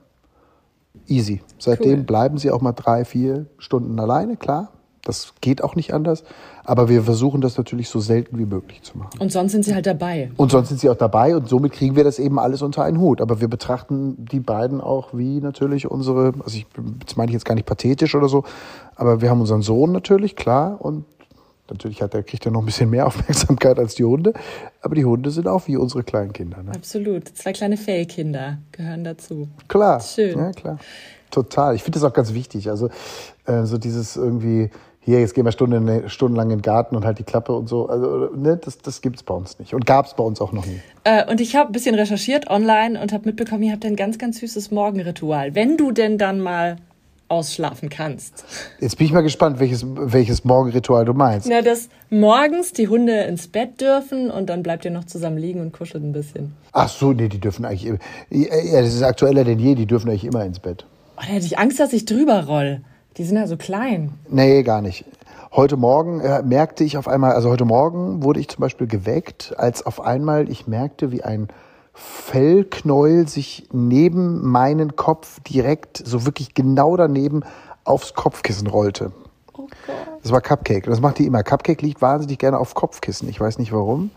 easy. 1.07 1.41
Seitdem 1.59 1.99
Cool. 1.99 2.03
bleiben 2.05 2.37
sie 2.37 2.51
auch 2.51 2.61
mal 2.61 2.71
drei, 2.71 3.05
vier 3.05 3.45
Stunden 3.57 3.99
alleine, 3.99 4.37
klar. 4.37 4.69
Das 5.03 5.35
geht 5.39 5.63
auch 5.63 5.75
nicht 5.75 5.93
anders. 5.93 6.23
Aber 6.63 6.89
wir 6.89 7.03
versuchen 7.03 7.39
das 7.39 7.57
natürlich 7.57 7.89
so 7.89 7.99
selten 7.99 8.39
wie 8.39 8.45
möglich 8.45 8.81
zu 8.81 8.97
machen. 8.97 9.11
Und 9.19 9.31
sonst 9.31 9.51
sind 9.51 9.63
sie 9.63 9.75
halt 9.75 9.85
dabei. 9.85 10.31
Und 10.35 10.49
sonst 10.51 10.69
sind 10.69 10.79
sie 10.79 10.89
auch 10.89 10.95
dabei 10.95 11.35
und 11.35 11.47
somit 11.47 11.73
kriegen 11.73 11.95
wir 11.95 12.03
das 12.03 12.17
eben 12.17 12.39
alles 12.39 12.63
unter 12.63 12.83
einen 12.83 12.99
Hut. 12.99 13.21
Aber 13.21 13.39
wir 13.39 13.47
betrachten 13.47 14.25
die 14.25 14.39
beiden 14.39 14.81
auch 14.81 15.09
wie 15.13 15.41
natürlich 15.41 15.91
unsere, 15.91 16.33
also 16.43 16.57
ich, 16.57 16.65
das 17.05 17.17
meine 17.17 17.29
ich 17.29 17.33
jetzt 17.33 17.45
gar 17.45 17.53
nicht 17.53 17.67
pathetisch 17.67 18.15
oder 18.15 18.27
so, 18.27 18.45
aber 18.95 19.21
wir 19.21 19.29
haben 19.29 19.41
unseren 19.41 19.61
Sohn 19.61 19.91
natürlich, 19.91 20.35
klar, 20.35 20.81
und 20.83 21.05
natürlich 21.69 22.01
hat 22.01 22.13
er, 22.13 22.23
kriegt 22.23 22.45
er 22.45 22.51
noch 22.51 22.61
ein 22.61 22.65
bisschen 22.65 22.89
mehr 22.89 23.07
Aufmerksamkeit 23.07 23.79
als 23.79 23.95
die 23.95 24.03
Hunde, 24.03 24.33
aber 24.81 24.95
die 24.95 25.05
Hunde 25.05 25.31
sind 25.31 25.47
auch 25.47 25.67
wie 25.67 25.77
unsere 25.77 26.03
kleinen 26.03 26.33
Kinder. 26.33 26.61
Ne? 26.63 26.71
Absolut. 26.75 27.29
Zwei 27.29 27.53
kleine 27.53 27.77
Fellkinder 27.77 28.59
gehören 28.71 29.03
dazu. 29.03 29.47
Klar. 29.67 29.99
Schön. 29.99 30.37
Ja, 30.37 30.51
klar. 30.51 30.79
Total. 31.31 31.75
Ich 31.75 31.83
finde 31.83 31.99
das 31.99 32.09
auch 32.09 32.13
ganz 32.13 32.33
wichtig. 32.33 32.69
Also 32.69 32.89
äh, 33.45 33.63
so 33.63 33.77
dieses 33.77 34.15
irgendwie, 34.15 34.69
hier, 35.01 35.19
jetzt 35.19 35.35
gehen 35.35 35.45
wir 35.45 35.51
Stunden, 35.51 36.09
stundenlang 36.09 36.49
in 36.49 36.57
den 36.57 36.61
Garten 36.63 36.95
und 36.95 37.05
halt 37.05 37.19
die 37.19 37.23
Klappe 37.23 37.51
und 37.51 37.67
so. 37.67 37.87
Also, 37.87 38.31
ne, 38.35 38.57
das, 38.57 38.77
das 38.79 39.01
gibt's 39.01 39.21
bei 39.21 39.33
uns 39.33 39.59
nicht. 39.59 39.73
Und 39.73 39.85
gab's 39.85 40.15
bei 40.15 40.23
uns 40.23 40.41
auch 40.41 40.51
noch 40.51 40.65
nie. 40.65 40.81
Äh, 41.03 41.29
und 41.29 41.41
ich 41.41 41.55
habe 41.55 41.69
ein 41.69 41.73
bisschen 41.73 41.93
recherchiert 41.95 42.49
online 42.49 42.99
und 42.99 43.13
habe 43.13 43.25
mitbekommen, 43.25 43.63
ihr 43.63 43.71
habt 43.71 43.85
ein 43.85 43.95
ganz, 43.95 44.17
ganz 44.17 44.39
süßes 44.39 44.71
Morgenritual. 44.71 45.53
Wenn 45.53 45.77
du 45.77 45.91
denn 45.91 46.17
dann 46.17 46.39
mal 46.39 46.77
ausschlafen 47.27 47.89
kannst. 47.89 48.43
Jetzt 48.79 48.97
bin 48.97 49.07
ich 49.07 49.13
mal 49.13 49.21
gespannt, 49.21 49.59
welches, 49.59 49.85
welches 49.85 50.43
Morgenritual 50.43 51.05
du 51.05 51.13
meinst. 51.13 51.47
Na, 51.49 51.61
dass 51.61 51.89
morgens 52.09 52.71
die 52.73 52.87
Hunde 52.87 53.21
ins 53.23 53.47
Bett 53.47 53.81
dürfen 53.81 54.29
und 54.29 54.47
dann 54.49 54.61
bleibt 54.63 54.85
ihr 54.85 54.91
noch 54.91 55.05
zusammen 55.05 55.37
liegen 55.37 55.59
und 55.61 55.73
kuschelt 55.73 56.03
ein 56.03 56.11
bisschen. 56.13 56.53
Ach 56.71 56.89
so, 56.89 57.13
nee, 57.13 57.27
die 57.27 57.39
dürfen 57.39 57.65
eigentlich, 57.65 57.85
immer- 57.85 57.99
ja, 58.29 58.81
das 58.81 58.93
ist 58.93 59.01
aktueller 59.03 59.43
denn 59.43 59.59
je, 59.59 59.75
die 59.75 59.85
dürfen 59.85 60.09
eigentlich 60.09 60.25
immer 60.25 60.45
ins 60.45 60.59
Bett. 60.59 60.85
Oh, 61.17 61.21
da 61.21 61.27
hätte 61.27 61.45
ich 61.45 61.57
Angst, 61.57 61.79
dass 61.79 61.93
ich 61.93 62.05
drüber 62.05 62.45
roll. 62.45 62.81
Die 63.17 63.23
sind 63.23 63.37
ja 63.37 63.47
so 63.47 63.57
klein. 63.57 64.11
Nee, 64.29 64.61
gar 64.63 64.81
nicht. 64.81 65.05
Heute 65.53 65.77
Morgen 65.77 66.19
äh, 66.19 66.41
merkte 66.43 66.83
ich 66.83 66.97
auf 66.97 67.07
einmal, 67.07 67.31
also 67.31 67.49
heute 67.49 67.63
Morgen 67.63 68.21
wurde 68.23 68.41
ich 68.41 68.49
zum 68.49 68.59
Beispiel 68.59 68.87
geweckt, 68.87 69.53
als 69.57 69.85
auf 69.85 70.01
einmal 70.01 70.49
ich 70.49 70.67
merkte, 70.67 71.13
wie 71.13 71.23
ein 71.23 71.47
Fellknäuel 71.95 73.27
sich 73.27 73.67
neben 73.71 74.45
meinen 74.45 74.95
Kopf 74.97 75.39
direkt, 75.41 76.01
so 76.05 76.25
wirklich 76.25 76.53
genau 76.53 76.97
daneben, 76.97 77.43
aufs 77.85 78.13
Kopfkissen 78.13 78.67
rollte. 78.67 79.11
Oh 79.53 79.67
Gott. 79.87 79.95
Das 80.21 80.31
war 80.31 80.41
Cupcake. 80.41 80.89
Das 80.89 80.99
macht 80.99 81.19
die 81.19 81.25
immer. 81.25 81.43
Cupcake 81.43 81.81
liegt 81.81 82.01
wahnsinnig 82.01 82.37
gerne 82.37 82.59
auf 82.59 82.73
Kopfkissen. 82.73 83.29
Ich 83.29 83.39
weiß 83.39 83.59
nicht 83.59 83.71
warum. 83.71 84.11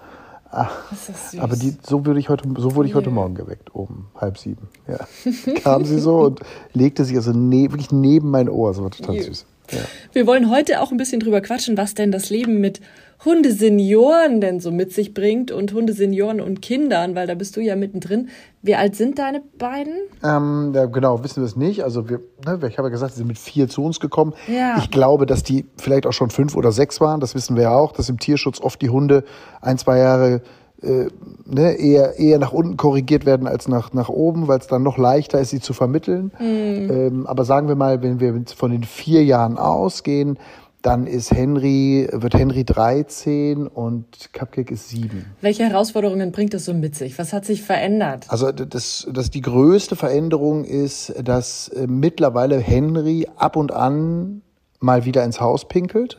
Das 0.50 1.08
ist 1.08 1.30
süß. 1.32 1.40
Aber 1.40 1.56
die, 1.56 1.76
so 1.82 2.04
würde 2.06 2.18
ich 2.18 2.28
heute, 2.28 2.49
so 2.56 2.75
wurde 2.75 2.88
ich 2.88 2.94
heute 2.94 3.11
Morgen 3.11 3.35
geweckt, 3.35 3.75
um 3.75 4.06
halb 4.16 4.38
sieben. 4.38 4.68
Ja. 4.88 4.99
Kam 5.62 5.85
sie 5.85 6.00
so 6.00 6.20
und 6.20 6.40
legte 6.73 7.04
sich 7.04 7.16
also 7.16 7.32
ne, 7.32 7.70
wirklich 7.70 7.92
neben 7.92 8.30
mein 8.30 8.49
Ohr. 8.49 8.70
Das 8.70 8.82
war 8.82 8.90
total 8.90 9.20
süß. 9.20 9.47
Ja. 9.70 9.80
Wir 10.12 10.26
wollen 10.26 10.50
heute 10.50 10.80
auch 10.80 10.90
ein 10.90 10.96
bisschen 10.96 11.20
drüber 11.20 11.40
quatschen, 11.40 11.76
was 11.76 11.94
denn 11.94 12.12
das 12.12 12.30
Leben 12.30 12.60
mit 12.60 12.80
Hundesenioren 13.25 14.40
denn 14.40 14.60
so 14.60 14.70
mit 14.70 14.92
sich 14.92 15.12
bringt 15.12 15.50
und 15.50 15.72
Hundesenioren 15.72 16.40
und 16.40 16.62
Kindern, 16.62 17.16
weil 17.16 17.26
da 17.26 17.34
bist 17.34 17.56
du 17.56 17.60
ja 17.60 17.75
mittendrin. 17.75 18.28
Wie 18.62 18.76
alt 18.76 18.94
sind 18.94 19.18
deine 19.18 19.42
beiden? 19.58 19.94
Ähm, 20.22 20.72
ja, 20.72 20.87
genau, 20.87 21.25
wissen 21.25 21.42
wir 21.42 21.46
es 21.46 21.56
nicht. 21.56 21.82
Also 21.82 22.08
wir, 22.08 22.20
ne, 22.46 22.60
ich 22.68 22.78
habe 22.78 22.88
ja 22.88 22.92
gesagt, 22.92 23.14
sie 23.14 23.18
sind 23.18 23.26
mit 23.26 23.38
vier 23.38 23.68
zu 23.68 23.82
uns 23.82 23.98
gekommen. 23.98 24.34
Ja. 24.46 24.78
Ich 24.78 24.92
glaube, 24.92 25.26
dass 25.26 25.42
die 25.42 25.66
vielleicht 25.78 26.06
auch 26.06 26.12
schon 26.12 26.30
fünf 26.30 26.54
oder 26.54 26.70
sechs 26.70 27.00
waren. 27.00 27.18
Das 27.18 27.34
wissen 27.34 27.56
wir 27.56 27.64
ja 27.64 27.75
auch, 27.75 27.92
dass 27.92 28.08
im 28.08 28.20
Tierschutz 28.20 28.60
oft 28.60 28.80
die 28.82 28.90
Hunde 28.90 29.25
ein, 29.60 29.78
zwei 29.78 29.98
Jahre 29.98 30.42
äh, 30.82 31.08
ne, 31.44 31.73
eher, 31.73 32.18
eher 32.18 32.38
nach 32.38 32.52
unten 32.52 32.76
korrigiert 32.76 33.26
werden 33.26 33.47
als 33.47 33.68
nach, 33.68 33.92
nach 33.92 34.08
oben, 34.08 34.49
weil 34.49 34.58
es 34.58 34.66
dann 34.66 34.82
noch 34.82 34.99
leichter 34.99 35.40
ist, 35.40 35.50
sie 35.50 35.61
zu 35.61 35.73
vermitteln. 35.73 36.32
Ähm, 36.40 37.26
aber 37.26 37.44
sagen 37.44 37.68
wir 37.68 37.75
mal, 37.75 38.02
wenn 38.02 38.20
wir 38.20 38.40
von 38.54 38.70
den 38.70 38.85
vier 38.85 39.25
Jahren 39.25 39.58
ausgehen, 39.58 40.38
Dann 40.82 41.08
ist 41.08 41.32
Henry, 41.32 42.08
wird 42.12 42.35
Henry 42.35 42.64
13 42.64 43.66
und 43.66 44.32
Cupcake 44.32 44.70
ist 44.70 44.90
7. 44.90 45.25
Welche 45.40 45.64
Herausforderungen 45.64 46.30
bringt 46.30 46.54
es 46.54 46.66
so 46.66 46.73
mit 46.73 46.94
sich? 46.94 47.18
Was 47.18 47.32
hat 47.32 47.44
sich 47.44 47.62
verändert? 47.62 48.26
Also 48.28 48.52
das, 48.52 49.08
das 49.12 49.30
die 49.30 49.40
größte 49.40 49.97
Veränderung 49.97 50.64
ist, 50.64 51.12
dass 51.25 51.68
äh, 51.68 51.88
mittlerweile 51.88 52.58
Henry 52.61 53.26
ab 53.37 53.56
und 53.56 53.73
an 53.73 54.42
mal 54.78 55.04
wieder 55.04 55.25
ins 55.25 55.40
Haus 55.40 55.66
pinkelt. 55.66 56.18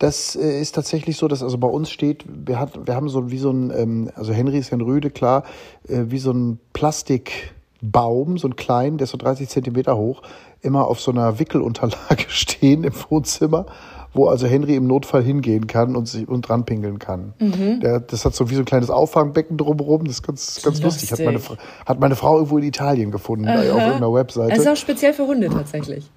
Das 0.00 0.34
äh, 0.34 0.60
ist 0.60 0.74
tatsächlich 0.74 1.18
so, 1.18 1.28
dass 1.28 1.42
also 1.42 1.58
bei 1.58 1.68
uns 1.68 1.90
steht, 1.90 2.24
wir, 2.26 2.58
hat, 2.58 2.86
wir 2.86 2.94
haben 2.94 3.10
so 3.10 3.30
wie 3.30 3.36
so 3.36 3.50
ein, 3.50 3.70
ähm, 3.70 4.10
also 4.14 4.32
Henry 4.32 4.56
ist 4.56 4.72
Rüde, 4.72 5.10
klar, 5.10 5.44
äh, 5.88 6.04
wie 6.06 6.18
so 6.18 6.32
ein 6.32 6.58
Plastikbaum, 6.72 8.38
so 8.38 8.48
ein 8.48 8.56
kleinen, 8.56 8.96
der 8.96 9.04
ist 9.04 9.10
so 9.10 9.18
30 9.18 9.50
Zentimeter 9.50 9.98
hoch, 9.98 10.22
immer 10.62 10.86
auf 10.86 11.02
so 11.02 11.10
einer 11.10 11.38
Wickelunterlage 11.38 12.24
stehen 12.28 12.84
im 12.84 12.94
Wohnzimmer, 13.10 13.66
wo 14.14 14.28
also 14.28 14.46
Henry 14.46 14.74
im 14.74 14.86
Notfall 14.86 15.22
hingehen 15.22 15.66
kann 15.66 15.94
und 15.94 16.08
sich 16.08 16.26
und 16.26 16.48
dran 16.48 16.64
pinkeln 16.64 16.98
kann. 16.98 17.34
Der, 17.80 18.00
das 18.00 18.24
hat 18.24 18.34
so 18.34 18.48
wie 18.48 18.54
so 18.54 18.62
ein 18.62 18.64
kleines 18.64 18.88
Auffangbecken 18.88 19.58
drumherum, 19.58 20.04
das 20.04 20.14
ist 20.14 20.22
ganz, 20.22 20.62
ganz 20.62 20.80
lustig. 20.80 21.12
Hat 21.12 21.18
meine, 21.18 21.32
Lustig. 21.32 21.58
Hat 21.84 22.00
meine 22.00 22.16
Frau 22.16 22.36
irgendwo 22.36 22.56
in 22.56 22.64
Italien 22.64 23.10
gefunden, 23.10 23.46
auf 23.46 23.64
irgendeiner 23.64 24.14
Webseite. 24.14 24.52
Es 24.54 24.60
ist 24.60 24.66
auch 24.66 24.76
speziell 24.76 25.12
für 25.12 25.26
Hunde 25.26 25.50
tatsächlich. 25.50 26.10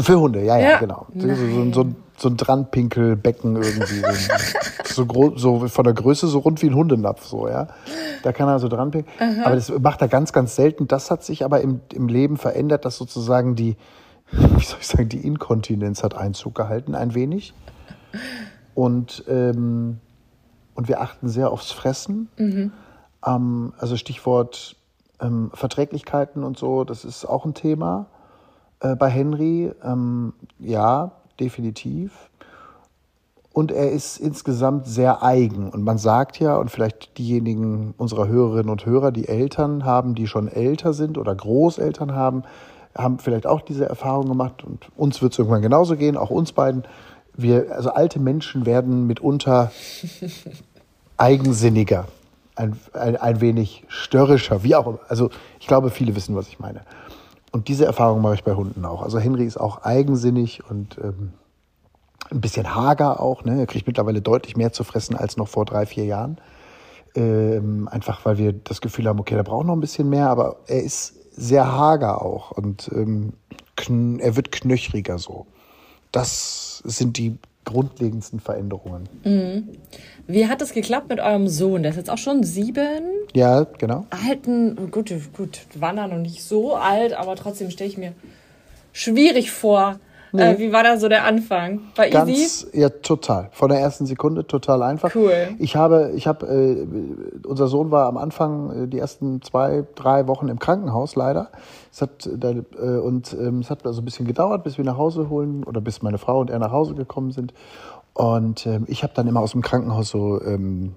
Für 0.00 0.20
Hunde, 0.20 0.44
ja, 0.44 0.58
ja, 0.58 0.70
Ja. 0.70 0.78
genau. 0.78 1.06
So, 1.14 1.28
so, 1.34 1.72
so, 1.72 1.86
so 2.16 2.28
ein 2.28 2.36
Dranpinkelbecken 2.36 3.56
irgendwie. 3.56 4.02
So, 4.84 5.06
groß, 5.06 5.40
so 5.40 5.68
von 5.68 5.84
der 5.84 5.94
Größe 5.94 6.26
so 6.28 6.38
rund 6.38 6.62
wie 6.62 6.68
ein 6.68 6.74
Hundenapf, 6.74 7.24
so, 7.26 7.48
ja. 7.48 7.68
Da 8.22 8.32
kann 8.32 8.48
er 8.48 8.58
so 8.58 8.68
dranpinkeln. 8.68 9.42
Aber 9.44 9.54
das 9.54 9.70
macht 9.80 10.00
er 10.02 10.08
ganz, 10.08 10.32
ganz 10.32 10.54
selten. 10.56 10.86
Das 10.88 11.10
hat 11.10 11.24
sich 11.24 11.44
aber 11.44 11.60
im, 11.60 11.80
im 11.92 12.08
Leben 12.08 12.36
verändert, 12.36 12.84
dass 12.84 12.96
sozusagen 12.96 13.56
die, 13.56 13.76
wie 14.30 14.64
soll 14.64 14.78
ich 14.80 14.86
sagen, 14.86 15.08
die 15.08 15.26
Inkontinenz 15.26 16.02
hat 16.02 16.14
Einzug 16.16 16.54
gehalten, 16.54 16.94
ein 16.94 17.14
wenig. 17.14 17.54
Und, 18.74 19.24
ähm, 19.28 19.98
und 20.74 20.88
wir 20.88 21.00
achten 21.00 21.28
sehr 21.28 21.50
aufs 21.50 21.72
Fressen. 21.72 22.28
Ähm, 23.26 23.72
also 23.78 23.96
Stichwort 23.96 24.76
ähm, 25.20 25.50
Verträglichkeiten 25.54 26.44
und 26.44 26.58
so, 26.58 26.84
das 26.84 27.04
ist 27.04 27.24
auch 27.24 27.44
ein 27.44 27.54
Thema 27.54 28.06
äh, 28.82 28.96
bei 28.96 29.08
Henry. 29.08 29.72
Ähm, 29.82 30.34
ja, 30.58 31.12
definitiv. 31.40 32.30
Und 33.52 33.70
er 33.70 33.90
ist 33.90 34.16
insgesamt 34.16 34.86
sehr 34.86 35.22
eigen. 35.22 35.70
Und 35.70 35.84
man 35.84 35.98
sagt 35.98 36.38
ja, 36.38 36.56
und 36.56 36.70
vielleicht 36.70 37.18
diejenigen 37.18 37.94
unserer 37.98 38.26
Hörerinnen 38.26 38.70
und 38.70 38.86
Hörer, 38.86 39.12
die 39.12 39.28
Eltern 39.28 39.84
haben, 39.84 40.14
die 40.14 40.26
schon 40.26 40.48
älter 40.48 40.94
sind 40.94 41.18
oder 41.18 41.34
Großeltern 41.34 42.14
haben, 42.14 42.44
haben 42.96 43.18
vielleicht 43.18 43.46
auch 43.46 43.60
diese 43.60 43.86
Erfahrung 43.86 44.28
gemacht. 44.28 44.64
Und 44.64 44.88
uns 44.96 45.20
wird 45.20 45.32
es 45.32 45.38
irgendwann 45.38 45.62
genauso 45.62 45.96
gehen, 45.96 46.16
auch 46.16 46.30
uns 46.30 46.52
beiden. 46.52 46.84
Wir, 47.34 47.74
also 47.74 47.90
alte 47.90 48.18
Menschen 48.20 48.66
werden 48.66 49.06
mitunter 49.06 49.70
eigensinniger, 51.18 52.06
ein, 52.56 52.78
ein, 52.94 53.16
ein 53.16 53.40
wenig 53.40 53.84
störrischer, 53.88 54.62
wie 54.62 54.74
auch 54.74 54.86
immer. 54.86 55.00
Also 55.08 55.30
ich 55.60 55.66
glaube, 55.66 55.90
viele 55.90 56.16
wissen, 56.16 56.34
was 56.36 56.48
ich 56.48 56.58
meine. 56.58 56.82
Und 57.52 57.68
diese 57.68 57.84
Erfahrung 57.84 58.22
mache 58.22 58.34
ich 58.34 58.44
bei 58.44 58.54
Hunden 58.54 58.84
auch. 58.84 59.02
Also 59.02 59.18
Henry 59.18 59.44
ist 59.44 59.58
auch 59.58 59.82
eigensinnig 59.82 60.68
und 60.68 60.98
ähm, 60.98 61.34
ein 62.30 62.40
bisschen 62.40 62.74
hager 62.74 63.20
auch. 63.20 63.44
Ne? 63.44 63.60
Er 63.60 63.66
kriegt 63.66 63.86
mittlerweile 63.86 64.22
deutlich 64.22 64.56
mehr 64.56 64.72
zu 64.72 64.84
fressen 64.84 65.16
als 65.16 65.36
noch 65.36 65.48
vor 65.48 65.66
drei, 65.66 65.84
vier 65.86 66.06
Jahren. 66.06 66.38
Ähm, 67.14 67.88
einfach 67.88 68.24
weil 68.24 68.38
wir 68.38 68.54
das 68.54 68.80
Gefühl 68.80 69.06
haben, 69.06 69.20
okay, 69.20 69.34
der 69.34 69.42
braucht 69.42 69.66
noch 69.66 69.74
ein 69.74 69.80
bisschen 69.80 70.08
mehr, 70.08 70.30
aber 70.30 70.56
er 70.66 70.82
ist 70.82 71.14
sehr 71.30 71.70
hager 71.70 72.22
auch 72.22 72.52
und 72.52 72.90
ähm, 72.92 73.34
er 74.18 74.36
wird 74.36 74.52
knöchriger 74.52 75.18
so. 75.18 75.46
Das 76.10 76.78
sind 76.86 77.18
die 77.18 77.38
grundlegendsten 77.64 78.40
Veränderungen. 78.40 79.08
Wie 80.26 80.48
hat 80.48 80.62
es 80.62 80.72
geklappt 80.72 81.08
mit 81.08 81.20
eurem 81.20 81.48
Sohn? 81.48 81.82
Der 81.82 81.90
ist 81.90 81.96
jetzt 81.96 82.10
auch 82.10 82.18
schon 82.18 82.42
sieben. 82.42 83.04
Ja, 83.34 83.64
genau. 83.78 84.06
Alten, 84.10 84.90
gut, 84.90 85.12
gut, 85.32 85.60
war 85.74 85.94
da 85.94 86.06
noch 86.06 86.18
nicht 86.18 86.42
so 86.42 86.74
alt, 86.74 87.12
aber 87.12 87.36
trotzdem 87.36 87.70
stelle 87.70 87.90
ich 87.90 87.98
mir 87.98 88.12
schwierig 88.92 89.50
vor. 89.50 90.00
Äh, 90.32 90.58
wie 90.58 90.72
war 90.72 90.82
da 90.82 90.96
so 90.96 91.08
der 91.08 91.24
Anfang? 91.24 91.80
War 91.94 92.06
easy? 92.06 92.12
Ganz, 92.12 92.66
ja, 92.72 92.88
total. 92.88 93.48
Von 93.52 93.68
der 93.68 93.80
ersten 93.80 94.06
Sekunde 94.06 94.46
total 94.46 94.82
einfach. 94.82 95.14
Cool. 95.14 95.48
Ich 95.58 95.76
habe, 95.76 96.12
ich 96.14 96.26
habe, 96.26 96.46
äh, 96.46 97.46
unser 97.46 97.68
Sohn 97.68 97.90
war 97.90 98.06
am 98.06 98.16
Anfang 98.16 98.84
äh, 98.84 98.88
die 98.88 98.98
ersten 98.98 99.42
zwei, 99.42 99.84
drei 99.94 100.26
Wochen 100.28 100.48
im 100.48 100.58
Krankenhaus 100.58 101.16
leider. 101.16 101.50
Es 101.92 102.00
hat 102.00 102.26
äh, 102.26 102.48
äh, 102.48 102.98
und 102.98 103.36
ähm, 103.38 103.60
es 103.60 103.70
hat 103.70 103.86
also 103.86 104.00
ein 104.00 104.04
bisschen 104.04 104.26
gedauert, 104.26 104.64
bis 104.64 104.78
wir 104.78 104.84
nach 104.84 104.96
Hause 104.96 105.28
holen 105.28 105.64
oder 105.64 105.80
bis 105.80 106.02
meine 106.02 106.18
Frau 106.18 106.40
und 106.40 106.50
er 106.50 106.58
nach 106.58 106.72
Hause 106.72 106.94
gekommen 106.94 107.32
sind. 107.32 107.52
Und 108.14 108.66
ähm, 108.66 108.84
ich 108.88 109.02
habe 109.02 109.12
dann 109.14 109.26
immer 109.26 109.40
aus 109.40 109.52
dem 109.52 109.62
Krankenhaus 109.62 110.08
so 110.08 110.40
ähm, 110.42 110.94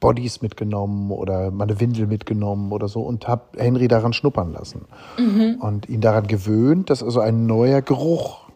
Bodies 0.00 0.40
mitgenommen 0.40 1.10
oder 1.10 1.50
meine 1.50 1.80
Windel 1.80 2.06
mitgenommen 2.06 2.72
oder 2.72 2.88
so 2.88 3.00
und 3.00 3.26
habe 3.26 3.42
Henry 3.56 3.88
daran 3.88 4.12
schnuppern 4.12 4.52
lassen 4.52 4.84
und 5.60 5.88
ihn 5.88 6.00
daran 6.00 6.28
gewöhnt, 6.28 6.88
dass 6.88 7.02
also 7.02 7.18
ein 7.18 7.46
neuer 7.46 7.82
Geruch 7.82 8.47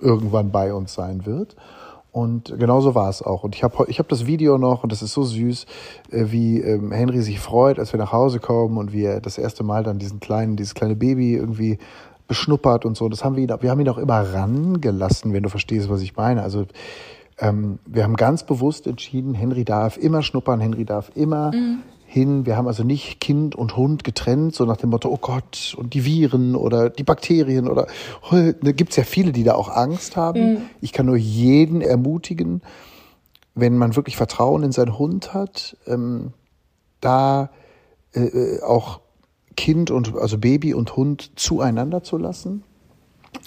irgendwann 0.00 0.50
bei 0.50 0.72
uns 0.72 0.94
sein 0.94 1.26
wird. 1.26 1.56
Und 2.10 2.58
genauso 2.58 2.94
war 2.94 3.08
es 3.10 3.22
auch. 3.22 3.44
Und 3.44 3.54
ich 3.54 3.62
habe 3.62 3.84
ich 3.88 3.98
hab 3.98 4.08
das 4.08 4.26
Video 4.26 4.58
noch 4.58 4.82
und 4.82 4.90
das 4.90 5.02
ist 5.02 5.12
so 5.12 5.22
süß, 5.22 5.66
äh, 6.10 6.24
wie 6.28 6.60
ähm, 6.60 6.90
Henry 6.90 7.22
sich 7.22 7.38
freut, 7.38 7.78
als 7.78 7.92
wir 7.92 7.98
nach 7.98 8.12
Hause 8.12 8.40
kommen 8.40 8.78
und 8.78 8.92
wie 8.92 9.04
er 9.04 9.20
das 9.20 9.38
erste 9.38 9.62
Mal 9.62 9.84
dann 9.84 9.98
diesen 9.98 10.18
kleinen, 10.18 10.56
dieses 10.56 10.74
kleine 10.74 10.96
Baby 10.96 11.34
irgendwie 11.34 11.78
beschnuppert 12.26 12.84
und 12.84 12.96
so. 12.96 13.08
Das 13.08 13.24
haben 13.24 13.36
wir 13.36 13.46
wir 13.60 13.70
haben 13.70 13.80
ihn 13.80 13.88
auch 13.88 13.98
immer 13.98 14.20
rangelassen, 14.20 15.32
wenn 15.32 15.42
du 15.42 15.48
verstehst, 15.48 15.90
was 15.90 16.00
ich 16.00 16.16
meine. 16.16 16.42
Also 16.42 16.66
ähm, 17.38 17.78
wir 17.86 18.04
haben 18.04 18.16
ganz 18.16 18.44
bewusst 18.44 18.86
entschieden, 18.86 19.34
Henry 19.34 19.64
darf 19.64 19.96
immer 19.96 20.22
schnuppern, 20.22 20.60
Henry 20.60 20.84
darf 20.84 21.12
immer 21.14 21.52
hin. 22.08 22.46
Wir 22.46 22.56
haben 22.56 22.66
also 22.66 22.84
nicht 22.84 23.20
Kind 23.20 23.54
und 23.54 23.76
Hund 23.76 24.02
getrennt, 24.02 24.54
so 24.54 24.64
nach 24.64 24.78
dem 24.78 24.90
Motto, 24.90 25.10
oh 25.10 25.18
Gott, 25.20 25.74
und 25.76 25.92
die 25.92 26.06
Viren 26.06 26.56
oder 26.56 26.88
die 26.88 27.04
Bakterien 27.04 27.68
oder 27.68 27.86
da 28.30 28.72
gibt 28.72 28.90
es 28.90 28.96
ja 28.96 29.04
viele, 29.04 29.30
die 29.30 29.44
da 29.44 29.54
auch 29.54 29.68
Angst 29.68 30.16
haben. 30.16 30.68
Ich 30.80 30.92
kann 30.92 31.04
nur 31.06 31.18
jeden 31.18 31.82
ermutigen, 31.82 32.62
wenn 33.54 33.76
man 33.76 33.94
wirklich 33.94 34.16
Vertrauen 34.16 34.62
in 34.62 34.72
seinen 34.72 34.98
Hund 34.98 35.34
hat, 35.34 35.76
ähm, 35.86 36.32
da 37.00 37.50
äh, 38.14 38.20
äh, 38.20 38.62
auch 38.62 39.00
Kind 39.56 39.90
und 39.90 40.16
also 40.16 40.38
Baby 40.38 40.72
und 40.72 40.96
Hund 40.96 41.32
zueinander 41.36 42.02
zu 42.02 42.16
lassen. 42.16 42.62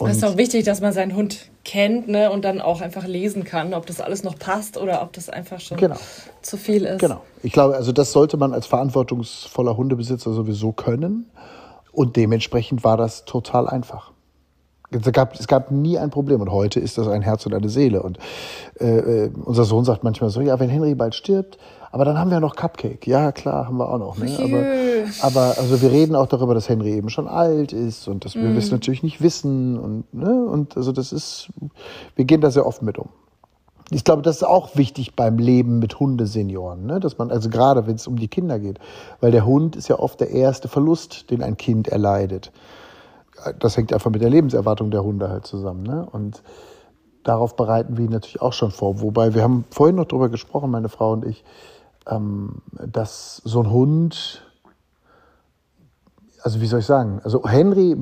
Es 0.10 0.18
ist 0.18 0.24
auch 0.24 0.38
wichtig, 0.38 0.66
dass 0.66 0.82
man 0.82 0.94
seinen 0.94 1.16
Hund 1.16 1.50
kennt 1.64 2.08
ne, 2.08 2.32
und 2.32 2.44
dann 2.44 2.62
auch 2.62 2.82
einfach 2.82 3.06
lesen 3.06 3.44
kann, 3.44 3.74
ob 3.74 3.86
das 3.86 4.02
alles 4.02 4.24
noch 4.24 4.38
passt 4.38 4.78
oder 4.78 5.02
ob 5.02 5.14
das 5.14 5.30
einfach 5.30 5.60
schon 5.60 5.78
Genau. 5.78 5.98
zu 6.42 6.58
viel 6.58 6.86
ist. 6.86 7.00
Genau. 7.00 7.22
Ich 7.44 7.54
glaube, 7.54 7.76
also 7.76 7.92
das 7.92 8.12
sollte 8.12 8.38
man 8.38 8.54
als 8.54 8.66
verantwortungsvoller 8.68 9.78
Hundebesitzer 9.78 10.34
sowieso 10.34 10.72
können. 10.72 11.30
Und 11.92 12.16
dementsprechend 12.16 12.84
war 12.84 12.98
das 12.98 13.26
total 13.26 13.68
einfach. 13.68 14.12
Es 14.92 15.12
gab, 15.14 15.40
es 15.40 15.48
gab 15.48 15.72
nie 15.72 15.98
ein 15.98 16.10
Problem 16.10 16.42
und 16.42 16.52
heute 16.52 16.80
ist 16.80 16.98
das 16.98 17.08
ein 17.08 17.22
Herz 17.22 17.46
und 17.46 17.54
eine 17.54 17.70
Seele. 17.70 18.04
Und 18.04 18.20
äh, 18.80 19.26
äh, 19.26 19.32
unser 19.44 19.64
Sohn 19.64 19.86
sagt 19.86 20.04
manchmal 20.04 20.30
so, 20.30 20.42
ja, 20.42 20.60
wenn 20.60 20.70
Henry 20.70 20.96
bald 20.96 21.16
stirbt, 21.16 21.58
aber 21.92 22.06
dann 22.06 22.18
haben 22.18 22.30
wir 22.30 22.40
noch 22.40 22.56
Cupcake. 22.56 23.06
Ja, 23.08 23.32
klar, 23.32 23.68
haben 23.68 23.78
wir 23.78 23.90
auch 23.90 23.98
noch. 23.98 24.18
Ne? 24.18 24.38
Aber, 25.22 25.28
aber 25.28 25.58
also 25.58 25.82
wir 25.82 25.92
reden 25.92 26.16
auch 26.16 26.28
darüber, 26.28 26.54
dass 26.54 26.70
Henry 26.70 26.94
eben 26.94 27.10
schon 27.10 27.28
alt 27.28 27.74
ist 27.74 28.08
und 28.08 28.26
dass 28.26 28.36
wir 28.36 28.54
das 28.54 28.72
natürlich 28.72 29.04
nicht 29.04 29.22
wissen. 29.22 29.78
Und, 29.78 30.14
ne? 30.14 30.46
und 30.46 30.78
also 30.78 30.92
das 30.92 31.12
ist, 31.12 31.50
wir 32.16 32.26
gehen 32.26 32.42
da 32.42 32.52
sehr 32.52 32.66
offen 32.66 32.86
mit 32.86 32.98
um. 32.98 33.10
Ich 33.94 34.06
glaube, 34.06 34.22
das 34.22 34.38
ist 34.38 34.44
auch 34.44 34.78
wichtig 34.78 35.18
beim 35.18 35.38
Leben 35.38 35.80
mit 35.80 36.00
Hundesenioren, 36.00 36.86
ne? 36.86 37.02
dass 37.02 37.18
man, 37.18 37.30
also 37.30 37.50
gerade 37.50 37.88
wenn 37.88 37.96
es 37.96 38.08
um 38.08 38.18
die 38.18 38.30
Kinder 38.30 38.58
geht, 38.58 38.80
weil 39.20 39.32
der 39.32 39.46
Hund 39.46 39.76
ist 39.76 39.90
ja 39.90 40.00
oft 40.00 40.22
der 40.22 40.30
erste 40.30 40.70
Verlust, 40.70 41.30
den 41.30 41.44
ein 41.44 41.58
Kind 41.58 41.90
erleidet. 41.90 42.54
Das 43.60 43.78
hängt 43.78 43.94
einfach 43.94 44.12
mit 44.12 44.22
der 44.22 44.30
Lebenserwartung 44.30 44.92
der 44.92 45.04
Hunde 45.04 45.30
halt 45.30 45.46
zusammen. 45.46 45.84
Ne? 45.84 46.06
Und 46.12 46.44
darauf 47.24 47.56
bereiten 47.56 47.98
wir 47.98 48.06
ihn 48.06 48.12
natürlich 48.12 48.42
auch 48.42 48.54
schon 48.54 48.72
vor. 48.72 49.02
Wobei 49.02 49.34
wir 49.34 49.44
haben 49.44 49.66
vorhin 49.70 49.96
noch 49.96 50.06
drüber 50.06 50.30
gesprochen, 50.30 50.72
meine 50.72 50.90
Frau 50.90 51.14
und 51.14 51.26
ich, 51.26 51.44
ähm, 52.10 52.62
dass 52.86 53.38
so 53.38 53.62
ein 53.62 53.70
Hund, 53.70 54.44
also 56.42 56.62
wie 56.62 56.68
soll 56.68 56.80
ich 56.80 56.86
sagen, 56.86 57.22
also 57.24 57.44
Henry, 57.48 57.96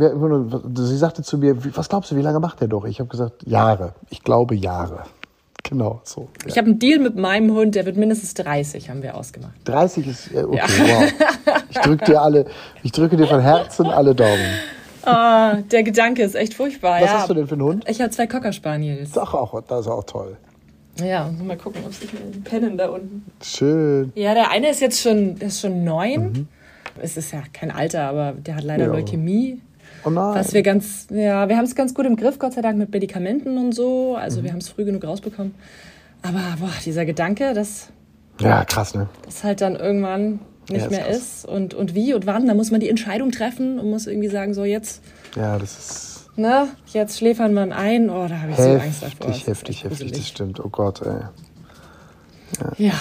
sie 0.75 0.97
sagte 0.97 1.23
zu 1.23 1.37
mir, 1.37 1.57
was 1.75 1.89
glaubst 1.89 2.11
du, 2.11 2.15
wie 2.15 2.21
lange 2.21 2.39
macht 2.39 2.61
der 2.61 2.67
doch? 2.67 2.85
Ich 2.85 2.99
habe 2.99 3.09
gesagt, 3.09 3.45
Jahre. 3.45 3.93
Ich 4.09 4.23
glaube 4.23 4.55
Jahre. 4.55 5.03
Genau, 5.61 6.01
so. 6.03 6.29
Ich 6.47 6.57
habe 6.57 6.67
einen 6.67 6.79
Deal 6.79 6.99
mit 6.99 7.15
meinem 7.15 7.51
Hund, 7.51 7.75
der 7.75 7.85
wird 7.85 7.95
mindestens 7.95 8.33
30, 8.33 8.89
haben 8.89 9.03
wir 9.03 9.15
ausgemacht. 9.15 9.53
30 9.65 10.07
ist, 10.07 10.33
äh, 10.33 10.43
okay, 10.43 10.57
wow. 10.57 11.53
Ich 11.69 11.77
drücke 11.77 12.05
dir 12.05 12.21
alle, 12.21 12.45
ich 12.81 12.91
drücke 12.91 13.17
dir 13.17 13.27
von 13.27 13.41
Herzen 13.41 13.85
alle 13.85 14.15
Daumen. 14.15 14.49
Ah, 15.09 15.55
der 15.71 15.83
Gedanke 15.83 16.23
ist 16.23 16.35
echt 16.35 16.53
furchtbar. 16.53 17.01
Was 17.01 17.09
ja. 17.09 17.19
hast 17.19 17.29
du 17.29 17.33
denn 17.33 17.47
für 17.47 17.53
einen 17.55 17.63
Hund? 17.63 17.85
Ich 17.87 18.01
habe 18.01 18.11
zwei 18.11 18.27
Cocker 18.27 18.51
Spaniels. 18.53 19.17
Ach, 19.17 19.33
auch, 19.33 19.61
das 19.67 19.81
ist 19.81 19.87
auch 19.87 20.03
toll. 20.03 20.37
Ja, 20.99 21.29
mal 21.43 21.57
gucken, 21.57 21.81
ob 21.85 21.93
sie 21.93 22.07
pennen 22.43 22.77
da 22.77 22.89
unten. 22.89 23.25
Schön. 23.41 24.11
Ja, 24.15 24.33
der 24.33 24.51
eine 24.51 24.69
ist 24.69 24.81
jetzt 24.81 25.01
schon, 25.01 25.35
der 25.39 25.47
ist 25.47 25.61
schon 25.61 25.83
neun. 25.83 26.47
Es 27.01 27.15
ist 27.15 27.31
ja 27.31 27.41
kein 27.53 27.71
Alter, 27.71 28.03
aber 28.03 28.33
der 28.33 28.57
hat 28.57 28.63
leider 28.63 28.85
Ja. 28.85 28.91
Leukämie. 28.91 29.61
Oh 30.03 30.09
nein. 30.09 30.35
Was 30.35 30.53
wir 30.53 30.61
ganz, 30.61 31.07
ja, 31.09 31.47
wir 31.49 31.57
haben 31.57 31.65
es 31.65 31.75
ganz 31.75 31.93
gut 31.93 32.05
im 32.05 32.15
Griff, 32.15 32.39
Gott 32.39 32.53
sei 32.53 32.61
Dank, 32.61 32.77
mit 32.77 32.91
Medikamenten 32.91 33.57
und 33.57 33.73
so. 33.73 34.15
Also 34.15 34.43
wir 34.43 34.51
haben 34.51 34.59
es 34.59 34.69
früh 34.69 34.85
genug 34.85 35.03
rausbekommen. 35.05 35.53
Aber 36.21 36.41
boah, 36.59 36.71
dieser 36.85 37.05
Gedanke, 37.05 37.53
dass 37.53 37.87
Ja, 38.39 38.65
krass, 38.65 38.93
ne? 38.93 39.07
das 39.25 39.43
halt 39.43 39.61
dann 39.61 39.75
irgendwann 39.75 40.39
nicht 40.69 40.83
Ja, 40.83 40.89
mehr 40.89 41.05
krass. 41.05 41.17
ist 41.17 41.45
und, 41.45 41.73
und 41.73 41.95
wie 41.95 42.13
und 42.13 42.25
wann, 42.25 42.47
da 42.47 42.53
muss 42.53 42.71
man 42.71 42.79
die 42.79 42.89
Entscheidung 42.89 43.31
treffen 43.31 43.79
und 43.79 43.89
muss 43.89 44.07
irgendwie 44.07 44.27
sagen, 44.29 44.53
so 44.53 44.63
jetzt, 44.65 45.01
Ja, 45.35 45.57
das 45.59 45.77
ist 45.77 46.29
ne, 46.37 46.69
jetzt 46.93 47.17
schläfern 47.17 47.53
wir 47.53 47.75
ein. 47.75 48.09
Oh, 48.09 48.27
da 48.27 48.39
habe 48.41 48.51
ich 48.51 48.57
so 48.57 48.63
Angst 48.63 49.03
davor. 49.03 49.27
Heftig, 49.27 49.47
heftig, 49.47 49.83
heftig, 49.83 50.11
das 50.13 50.27
stimmt. 50.27 50.59
Oh 50.63 50.69
Gott, 50.69 51.01
ey. 51.01 51.21
Ja. 52.77 52.93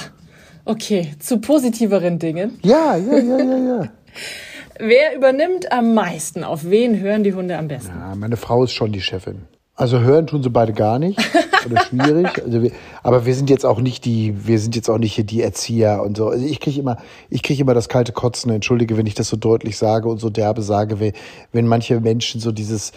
Okay, 0.65 1.15
zu 1.19 1.39
positiveren 1.41 2.19
Dingen. 2.19 2.59
Ja, 2.63 2.97
ja, 2.97 3.19
ja, 3.19 3.39
ja, 3.39 3.57
ja. 3.57 3.89
Wer 4.81 5.17
übernimmt 5.17 5.73
am 5.73 5.95
meisten? 5.95 6.45
Auf 6.45 6.69
wen 6.71 7.01
hören 7.01 7.25
die 7.25 7.35
Hunde 7.35 7.57
am 7.59 7.67
besten? 7.69 7.93
Ja, 7.99 8.15
meine 8.15 8.37
Frau 8.37 8.63
ist 8.65 8.73
schon 8.73 8.93
die 8.93 9.01
Chefin. 9.01 9.47
Also 9.79 10.01
hören 10.01 10.27
tun 10.27 10.43
sie 10.43 10.51
beide 10.51 10.73
gar 10.73 10.99
nicht 10.99 11.21
oder 11.65 11.81
schwierig. 11.83 12.29
Also 12.45 12.63
wir, 12.63 12.73
aber 13.05 13.27
wir 13.27 13.35
sind 13.35 13.49
jetzt 13.49 13.65
auch 13.65 13.81
nicht 13.81 14.05
die, 14.05 14.35
wir 14.47 14.59
sind 14.59 14.75
jetzt 14.75 14.89
auch 14.91 14.99
nicht 14.99 15.15
hier 15.15 15.23
die 15.23 15.41
Erzieher 15.41 16.03
und 16.03 16.17
so. 16.17 16.29
Also 16.29 16.45
ich 16.45 16.59
kriege 16.59 16.81
immer, 16.81 16.97
ich 17.31 17.45
kriege 17.45 17.63
immer 17.63 17.75
das 17.75 17.89
kalte 17.89 18.13
Kotzen. 18.13 18.51
Entschuldige, 18.51 18.97
wenn 18.97 19.07
ich 19.07 19.15
das 19.15 19.29
so 19.29 19.37
deutlich 19.37 19.79
sage 19.79 20.09
und 20.09 20.19
so 20.19 20.31
derbe 20.31 20.63
sage, 20.63 20.99
wenn, 20.99 21.13
wenn 21.53 21.69
manche 21.69 22.01
Menschen 22.01 22.41
so 22.41 22.51
dieses, 22.51 22.93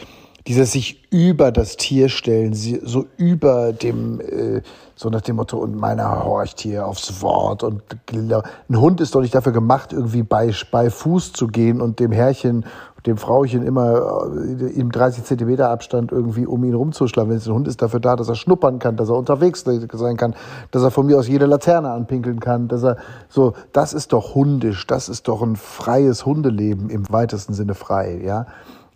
dieses 0.47 0.71
sich 0.71 1.03
über 1.11 1.51
das 1.51 1.77
Tier 1.77 2.09
stellen, 2.09 2.53
so 2.53 3.05
über 3.17 3.73
dem, 3.73 4.19
äh, 4.21 4.61
so 4.95 5.09
nach 5.09 5.21
dem 5.21 5.35
Motto, 5.35 5.57
und 5.57 5.75
meiner 5.75 6.23
horcht 6.23 6.61
hier 6.61 6.87
aufs 6.87 7.21
Wort. 7.21 7.63
Und 7.63 7.83
ein 8.11 8.79
Hund 8.79 9.01
ist 9.01 9.13
doch 9.13 9.21
nicht 9.21 9.35
dafür 9.35 9.51
gemacht, 9.51 9.93
irgendwie 9.93 10.23
bei, 10.23 10.51
bei 10.71 10.89
Fuß 10.89 11.33
zu 11.33 11.47
gehen 11.47 11.81
und 11.81 11.99
dem 11.99 12.11
Herrchen, 12.11 12.65
dem 13.05 13.17
Frauchen 13.17 13.65
immer 13.65 14.29
äh, 14.35 14.79
im 14.79 14.91
30 14.91 15.23
Zentimeter 15.23 15.69
Abstand 15.69 16.11
irgendwie 16.11 16.45
um 16.45 16.63
ihn 16.63 16.75
rumzuschlagen. 16.75 17.31
Ein 17.31 17.53
Hund 17.53 17.67
ist 17.67 17.81
dafür 17.81 17.99
da, 17.99 18.15
dass 18.15 18.29
er 18.29 18.35
schnuppern 18.35 18.79
kann, 18.79 18.95
dass 18.95 19.09
er 19.09 19.15
unterwegs 19.15 19.63
sein 19.63 20.17
kann, 20.17 20.35
dass 20.71 20.83
er 20.83 20.91
von 20.91 21.07
mir 21.07 21.17
aus 21.17 21.27
jede 21.27 21.45
Laterne 21.45 21.91
anpinkeln 21.91 22.39
kann, 22.39 22.67
dass 22.67 22.83
er 22.83 22.97
so, 23.27 23.53
das 23.73 23.93
ist 23.93 24.13
doch 24.13 24.35
hundisch, 24.35 24.85
das 24.87 25.09
ist 25.09 25.27
doch 25.27 25.41
ein 25.41 25.55
freies 25.55 26.25
Hundeleben 26.25 26.89
im 26.89 27.09
weitesten 27.11 27.53
Sinne 27.53 27.73
frei, 27.73 28.21
ja 28.23 28.45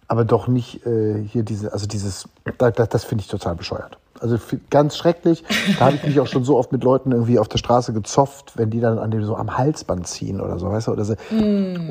aber 0.07 0.25
doch 0.25 0.47
nicht 0.47 0.85
äh, 0.85 1.24
hier 1.24 1.43
diese, 1.43 1.74
also 1.74 1.88
dieses, 1.88 2.27
da, 2.57 2.71
da, 2.71 2.85
das 2.85 3.03
finde 3.03 3.24
ich 3.24 3.27
total 3.27 3.55
bescheuert. 3.55 3.97
Also 4.21 4.38
ganz 4.69 4.95
schrecklich. 4.95 5.43
Da 5.77 5.85
habe 5.85 5.95
ich 5.95 6.03
mich 6.03 6.19
auch 6.21 6.27
schon 6.27 6.45
so 6.45 6.57
oft 6.57 6.71
mit 6.71 6.83
Leuten 6.85 7.12
irgendwie 7.12 7.38
auf 7.38 7.50
der 7.50 7.57
Straße 7.57 7.91
gezofft, 7.91 8.53
wenn 8.55 8.69
die 8.69 8.79
dann 8.79 8.97
an 8.97 9.12
dem 9.12 9.25
so 9.25 9.35
am 9.35 9.57
Halsband 9.57 10.07
ziehen 10.07 10.39
oder 10.39 10.57
so, 10.57 10.69
weißt 10.69 10.88
du? 10.88 10.91
Oder 10.93 11.03
so. 11.03 11.15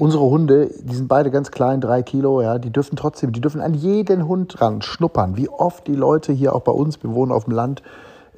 Unsere 0.01 0.23
Hunde, 0.23 0.71
die 0.81 0.95
sind 0.95 1.07
beide 1.07 1.31
ganz 1.31 1.51
klein, 1.51 1.83
drei 1.83 2.03
Kilo, 2.03 2.41
ja, 2.41 2.59
die 2.59 2.71
dürfen 2.71 2.97
trotzdem, 2.97 3.33
die 3.33 3.43
dürfen 3.43 3.61
an 3.61 3.75
jeden 3.75 4.27
Hund 4.27 4.61
ran 4.61 4.81
schnuppern. 4.81 5.37
Wie 5.37 5.51
oft 5.51 5.87
die 5.87 5.95
Leute 5.95 6.33
hier 6.33 6.55
auch 6.55 6.63
bei 6.63 6.73
uns, 6.73 7.03
wir 7.03 7.13
wohnen 7.13 7.31
auf 7.31 7.45
dem 7.45 7.53
Land, 7.53 7.83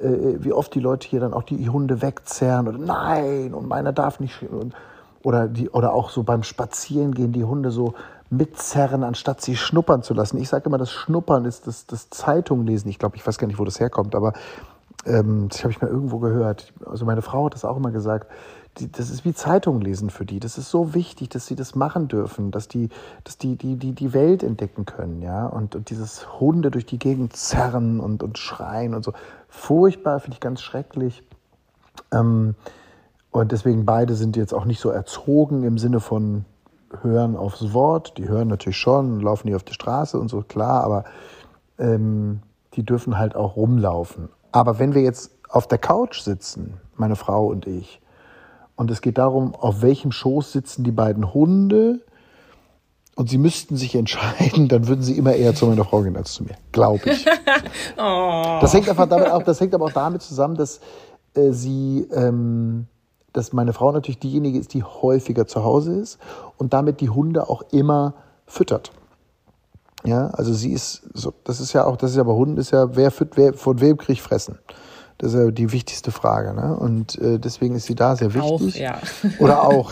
äh, 0.01 0.35
wie 0.39 0.51
oft 0.51 0.75
die 0.75 0.81
Leute 0.81 1.07
hier 1.07 1.21
dann 1.21 1.33
auch 1.33 1.43
die 1.43 1.69
Hunde 1.69 2.01
wegzerren 2.01 2.67
oder 2.67 2.77
nein 2.77 3.53
und 3.53 3.67
meiner 3.69 3.93
darf 3.93 4.19
nicht 4.19 4.43
und, 4.43 4.73
oder 5.23 5.47
die 5.47 5.69
oder 5.69 5.93
auch 5.93 6.09
so 6.09 6.23
beim 6.23 6.43
Spazierengehen 6.43 7.31
die 7.31 7.43
Hunde 7.43 7.71
so 7.71 7.93
mitzerren, 8.29 9.03
anstatt 9.03 9.41
sie 9.41 9.55
schnuppern 9.55 10.03
zu 10.03 10.13
lassen. 10.13 10.37
Ich 10.37 10.49
sage 10.49 10.65
immer, 10.65 10.77
das 10.77 10.91
Schnuppern 10.91 11.45
ist 11.45 11.67
das, 11.67 11.85
das 11.85 12.09
Zeitunglesen. 12.09 12.89
Ich 12.89 12.99
glaube, 12.99 13.15
ich 13.15 13.25
weiß 13.25 13.37
gar 13.37 13.47
nicht, 13.47 13.59
wo 13.59 13.65
das 13.65 13.79
herkommt, 13.79 14.15
aber 14.15 14.33
ähm, 15.05 15.47
das 15.49 15.63
habe 15.63 15.71
ich 15.71 15.81
mal 15.81 15.89
irgendwo 15.89 16.19
gehört. 16.19 16.73
Also 16.85 17.05
meine 17.05 17.21
Frau 17.21 17.45
hat 17.45 17.53
das 17.53 17.65
auch 17.65 17.77
immer 17.77 17.91
gesagt. 17.91 18.29
Die, 18.79 18.91
das 18.91 19.09
ist 19.09 19.25
wie 19.25 19.33
Zeitung 19.33 19.81
lesen 19.81 20.09
für 20.09 20.25
die. 20.25 20.39
Das 20.39 20.57
ist 20.57 20.69
so 20.69 20.93
wichtig, 20.93 21.29
dass 21.29 21.47
sie 21.47 21.55
das 21.55 21.73
machen 21.75 22.07
dürfen, 22.07 22.51
dass 22.51 22.67
die, 22.67 22.89
dass 23.23 23.37
die, 23.37 23.55
die, 23.55 23.75
die, 23.77 23.93
die 23.93 24.13
Welt 24.13 24.43
entdecken 24.43 24.85
können, 24.85 25.21
ja. 25.21 25.47
Und, 25.47 25.75
und 25.75 25.89
dieses 25.89 26.39
Hunde 26.39 26.69
durch 26.69 26.85
die 26.85 26.99
Gegend 26.99 27.35
zerren 27.35 27.99
und, 27.99 28.21
und 28.21 28.37
schreien 28.37 28.93
und 28.93 29.03
so. 29.03 29.13
Furchtbar, 29.47 30.19
finde 30.19 30.35
ich 30.35 30.41
ganz 30.41 30.61
schrecklich. 30.61 31.23
Ähm, 32.11 32.55
und 33.31 33.51
deswegen 33.51 33.85
beide 33.85 34.15
sind 34.15 34.35
jetzt 34.35 34.53
auch 34.53 34.65
nicht 34.65 34.79
so 34.79 34.89
erzogen 34.89 35.63
im 35.63 35.77
Sinne 35.77 35.99
von 35.99 36.45
hören 37.03 37.35
aufs 37.35 37.73
Wort. 37.73 38.17
Die 38.17 38.27
hören 38.27 38.47
natürlich 38.47 38.77
schon, 38.77 39.19
laufen 39.19 39.47
die 39.47 39.55
auf 39.55 39.63
die 39.63 39.73
Straße 39.73 40.19
und 40.19 40.29
so, 40.29 40.41
klar, 40.41 40.83
aber 40.83 41.03
ähm, 41.79 42.41
die 42.73 42.83
dürfen 42.83 43.17
halt 43.17 43.35
auch 43.35 43.55
rumlaufen. 43.55 44.29
Aber 44.51 44.79
wenn 44.79 44.93
wir 44.93 45.01
jetzt 45.01 45.31
auf 45.49 45.67
der 45.67 45.77
Couch 45.77 46.21
sitzen, 46.21 46.79
meine 46.95 47.15
Frau 47.15 47.47
und 47.47 47.67
ich, 47.67 48.01
und 48.75 48.91
es 48.91 49.01
geht 49.01 49.17
darum, 49.17 49.55
auf 49.55 49.81
welchem 49.81 50.11
Schoß 50.11 50.51
sitzen 50.51 50.83
die 50.83 50.91
beiden 50.91 51.33
Hunde, 51.33 52.01
und 53.17 53.31
sie 53.31 53.39
müssten 53.39 53.75
sich 53.75 53.95
entscheiden, 53.95 54.67
dann 54.67 54.87
würden 54.87 55.01
sie 55.01 55.17
immer 55.17 55.33
eher 55.33 55.55
zu 55.55 55.65
meiner 55.65 55.83
Frau 55.83 56.03
gehen 56.03 56.15
als 56.15 56.33
zu 56.33 56.43
mir, 56.43 56.55
glaube 56.71 57.01
ich. 57.09 57.25
Das 57.97 58.73
hängt 58.73 58.87
einfach 58.87 59.09
damit 59.09 59.29
auch, 59.29 59.41
das 59.41 59.59
hängt 59.59 59.73
aber 59.73 59.85
auch 59.85 59.91
damit 59.91 60.21
zusammen, 60.21 60.55
dass 60.55 60.79
äh, 61.33 61.51
sie, 61.51 62.07
ähm, 62.13 62.85
dass 63.37 63.53
meine 63.53 63.73
Frau 63.73 63.91
natürlich 63.91 64.19
diejenige 64.19 64.59
ist, 64.59 64.73
die 64.73 64.83
häufiger 64.83 65.47
zu 65.47 65.63
Hause 65.63 65.93
ist 65.93 66.17
und 66.57 66.73
damit 66.73 66.99
die 67.01 67.09
Hunde 67.09 67.49
auch 67.49 67.61
immer 67.71 68.15
füttert. 68.45 68.91
Ja, 70.03 70.27
also 70.29 70.53
sie 70.53 70.71
ist 70.71 71.03
so, 71.13 71.33
das 71.43 71.59
ist 71.59 71.73
ja 71.73 71.85
auch, 71.85 71.97
das 71.97 72.11
ist 72.11 72.17
ja 72.17 72.23
bei 72.23 72.33
Hunden 72.33 72.57
ist 72.57 72.71
ja, 72.71 72.95
wer, 72.95 73.11
füt, 73.11 73.35
wer 73.35 73.53
von 73.53 73.81
wem 73.81 73.97
kriegt 73.97 74.21
fressen? 74.21 74.59
Das 75.17 75.33
ist 75.33 75.39
ja 75.39 75.49
die 75.49 75.71
wichtigste 75.71 76.11
Frage, 76.11 76.53
ne? 76.53 76.77
Und 76.77 77.17
äh, 77.19 77.39
deswegen 77.39 77.75
ist 77.75 77.87
sie 77.87 77.95
da 77.95 78.15
sehr 78.15 78.29
Auch, 78.39 78.61
wichtig. 78.61 78.79
ja. 78.79 78.99
Oder 79.39 79.63
auch, 79.63 79.91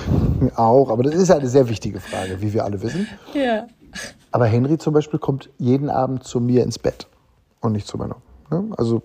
auch, 0.55 0.89
aber 0.91 1.03
das 1.03 1.15
ist 1.15 1.31
eine 1.31 1.47
sehr 1.47 1.67
wichtige 1.67 1.99
Frage, 1.99 2.41
wie 2.41 2.53
wir 2.53 2.63
alle 2.63 2.81
wissen. 2.81 3.07
Ja. 3.33 3.65
Aber 4.31 4.45
Henry 4.45 4.77
zum 4.77 4.93
Beispiel 4.93 5.19
kommt 5.19 5.49
jeden 5.57 5.89
Abend 5.89 6.23
zu 6.23 6.39
mir 6.39 6.63
ins 6.63 6.77
Bett 6.77 7.07
und 7.61 7.71
nicht 7.71 7.87
zu 7.87 7.97
meiner. 7.97 8.17
Ne? 8.51 8.65
Also, 8.77 9.01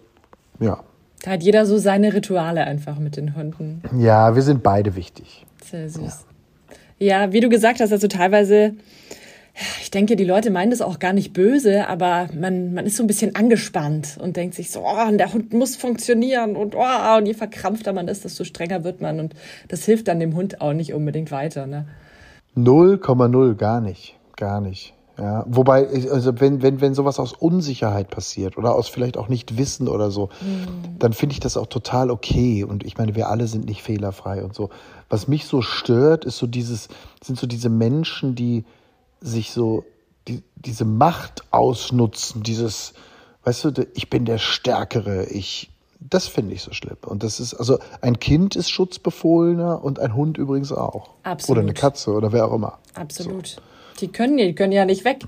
ja. 0.58 0.80
Da 1.22 1.32
hat 1.32 1.42
jeder 1.42 1.66
so 1.66 1.76
seine 1.78 2.14
Rituale 2.14 2.64
einfach 2.64 2.98
mit 2.98 3.16
den 3.16 3.36
Hunden. 3.36 3.82
Ja, 3.98 4.34
wir 4.34 4.42
sind 4.42 4.62
beide 4.62 4.96
wichtig. 4.96 5.44
Sehr 5.64 5.88
süß. 5.88 6.24
Ja. 6.98 7.32
wie 7.32 7.40
du 7.40 7.48
gesagt 7.48 7.80
hast, 7.80 7.92
also 7.92 8.08
teilweise, 8.08 8.74
ich 9.82 9.90
denke, 9.90 10.16
die 10.16 10.24
Leute 10.24 10.50
meinen 10.50 10.70
das 10.70 10.80
auch 10.80 10.98
gar 10.98 11.12
nicht 11.12 11.32
böse, 11.32 11.88
aber 11.88 12.28
man, 12.38 12.72
man 12.72 12.86
ist 12.86 12.96
so 12.96 13.04
ein 13.04 13.06
bisschen 13.06 13.34
angespannt 13.34 14.16
und 14.20 14.36
denkt 14.36 14.54
sich 14.54 14.70
so, 14.70 14.80
oh, 14.80 15.10
der 15.12 15.32
Hund 15.32 15.52
muss 15.52 15.76
funktionieren 15.76 16.56
und, 16.56 16.74
oh, 16.74 17.16
und 17.18 17.26
je 17.26 17.34
verkrampfter 17.34 17.92
man 17.92 18.08
ist, 18.08 18.24
desto 18.24 18.44
strenger 18.44 18.84
wird 18.84 19.02
man 19.02 19.20
und 19.20 19.34
das 19.68 19.84
hilft 19.84 20.08
dann 20.08 20.20
dem 20.20 20.34
Hund 20.34 20.60
auch 20.60 20.72
nicht 20.72 20.94
unbedingt 20.94 21.30
weiter. 21.30 21.66
Ne? 21.66 21.86
0,0, 22.56 23.54
gar 23.54 23.80
nicht. 23.80 24.16
Gar 24.36 24.60
nicht. 24.62 24.94
Ja, 25.20 25.44
wobei, 25.46 25.86
also 26.10 26.40
wenn, 26.40 26.62
wenn, 26.62 26.80
wenn 26.80 26.94
sowas 26.94 27.18
aus 27.18 27.34
Unsicherheit 27.34 28.08
passiert 28.08 28.56
oder 28.56 28.74
aus 28.74 28.88
vielleicht 28.88 29.18
auch 29.18 29.28
nicht 29.28 29.58
Wissen 29.58 29.86
oder 29.86 30.10
so, 30.10 30.30
dann 30.98 31.12
finde 31.12 31.34
ich 31.34 31.40
das 31.40 31.58
auch 31.58 31.66
total 31.66 32.10
okay. 32.10 32.64
Und 32.64 32.84
ich 32.84 32.96
meine, 32.96 33.14
wir 33.14 33.28
alle 33.28 33.46
sind 33.46 33.66
nicht 33.66 33.82
fehlerfrei 33.82 34.42
und 34.42 34.54
so. 34.54 34.70
Was 35.10 35.28
mich 35.28 35.44
so 35.44 35.60
stört, 35.60 36.24
ist 36.24 36.38
so 36.38 36.46
dieses, 36.46 36.88
sind 37.22 37.38
so 37.38 37.46
diese 37.46 37.68
Menschen, 37.68 38.34
die 38.34 38.64
sich 39.20 39.52
so 39.52 39.84
die, 40.26 40.42
diese 40.56 40.86
Macht 40.86 41.44
ausnutzen, 41.50 42.42
dieses, 42.42 42.94
weißt 43.44 43.64
du, 43.64 43.86
ich 43.94 44.08
bin 44.08 44.24
der 44.24 44.38
Stärkere, 44.38 45.26
ich, 45.26 45.70
das 45.98 46.28
finde 46.28 46.54
ich 46.54 46.62
so 46.62 46.72
schlimm. 46.72 46.96
Und 47.04 47.22
das 47.24 47.40
ist, 47.40 47.52
also 47.52 47.78
ein 48.00 48.18
Kind 48.20 48.56
ist 48.56 48.70
Schutzbefohlener 48.70 49.84
und 49.84 49.98
ein 49.98 50.14
Hund 50.14 50.38
übrigens 50.38 50.72
auch. 50.72 51.10
Absolut. 51.24 51.58
Oder 51.58 51.60
eine 51.66 51.74
Katze 51.74 52.12
oder 52.12 52.32
wer 52.32 52.46
auch 52.46 52.54
immer. 52.54 52.78
Absolut. 52.94 53.60
Die 54.00 54.08
können, 54.08 54.36
die 54.36 54.54
können 54.54 54.72
ja 54.72 54.84
nicht 54.84 55.04
weg. 55.04 55.24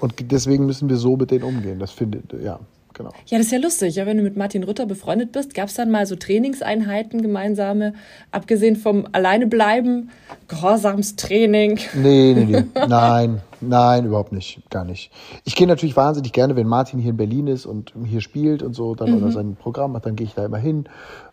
Und 0.00 0.14
deswegen 0.30 0.66
müssen 0.66 0.88
wir 0.88 0.96
so 0.96 1.16
mit 1.16 1.30
denen 1.30 1.44
umgehen. 1.44 1.78
Das 1.78 1.90
finde 1.90 2.22
ja, 2.42 2.60
genau. 2.94 3.10
Ja, 3.26 3.38
das 3.38 3.46
ist 3.46 3.52
ja 3.52 3.58
lustig. 3.58 3.94
Ja, 3.96 4.06
wenn 4.06 4.16
du 4.16 4.22
mit 4.22 4.36
Martin 4.36 4.64
Rütter 4.64 4.86
befreundet 4.86 5.32
bist, 5.32 5.54
gab 5.54 5.68
es 5.68 5.74
dann 5.74 5.90
mal 5.90 6.06
so 6.06 6.16
Trainingseinheiten 6.16 7.20
gemeinsame, 7.20 7.94
abgesehen 8.30 8.76
vom 8.76 9.06
Alleinebleiben, 9.12 10.10
Gehorsamstraining. 10.48 11.78
Nee, 11.94 12.34
nee, 12.34 12.44
nee. 12.44 12.64
Nein, 12.88 13.40
nein, 13.60 14.06
überhaupt 14.06 14.32
nicht. 14.32 14.60
Gar 14.70 14.84
nicht. 14.84 15.10
Ich 15.44 15.54
gehe 15.54 15.66
natürlich 15.66 15.96
wahnsinnig 15.96 16.32
gerne, 16.32 16.56
wenn 16.56 16.66
Martin 16.66 16.98
hier 16.98 17.10
in 17.10 17.16
Berlin 17.16 17.46
ist 17.46 17.66
und 17.66 17.92
hier 18.04 18.20
spielt 18.20 18.62
und 18.62 18.74
so, 18.74 18.94
dann 18.94 19.14
oder 19.14 19.30
sein 19.30 19.56
Programm 19.56 19.92
macht, 19.92 20.06
dann 20.06 20.16
gehe 20.16 20.26
ich 20.26 20.34
da 20.34 20.44
immer 20.44 20.58
hin. 20.58 20.86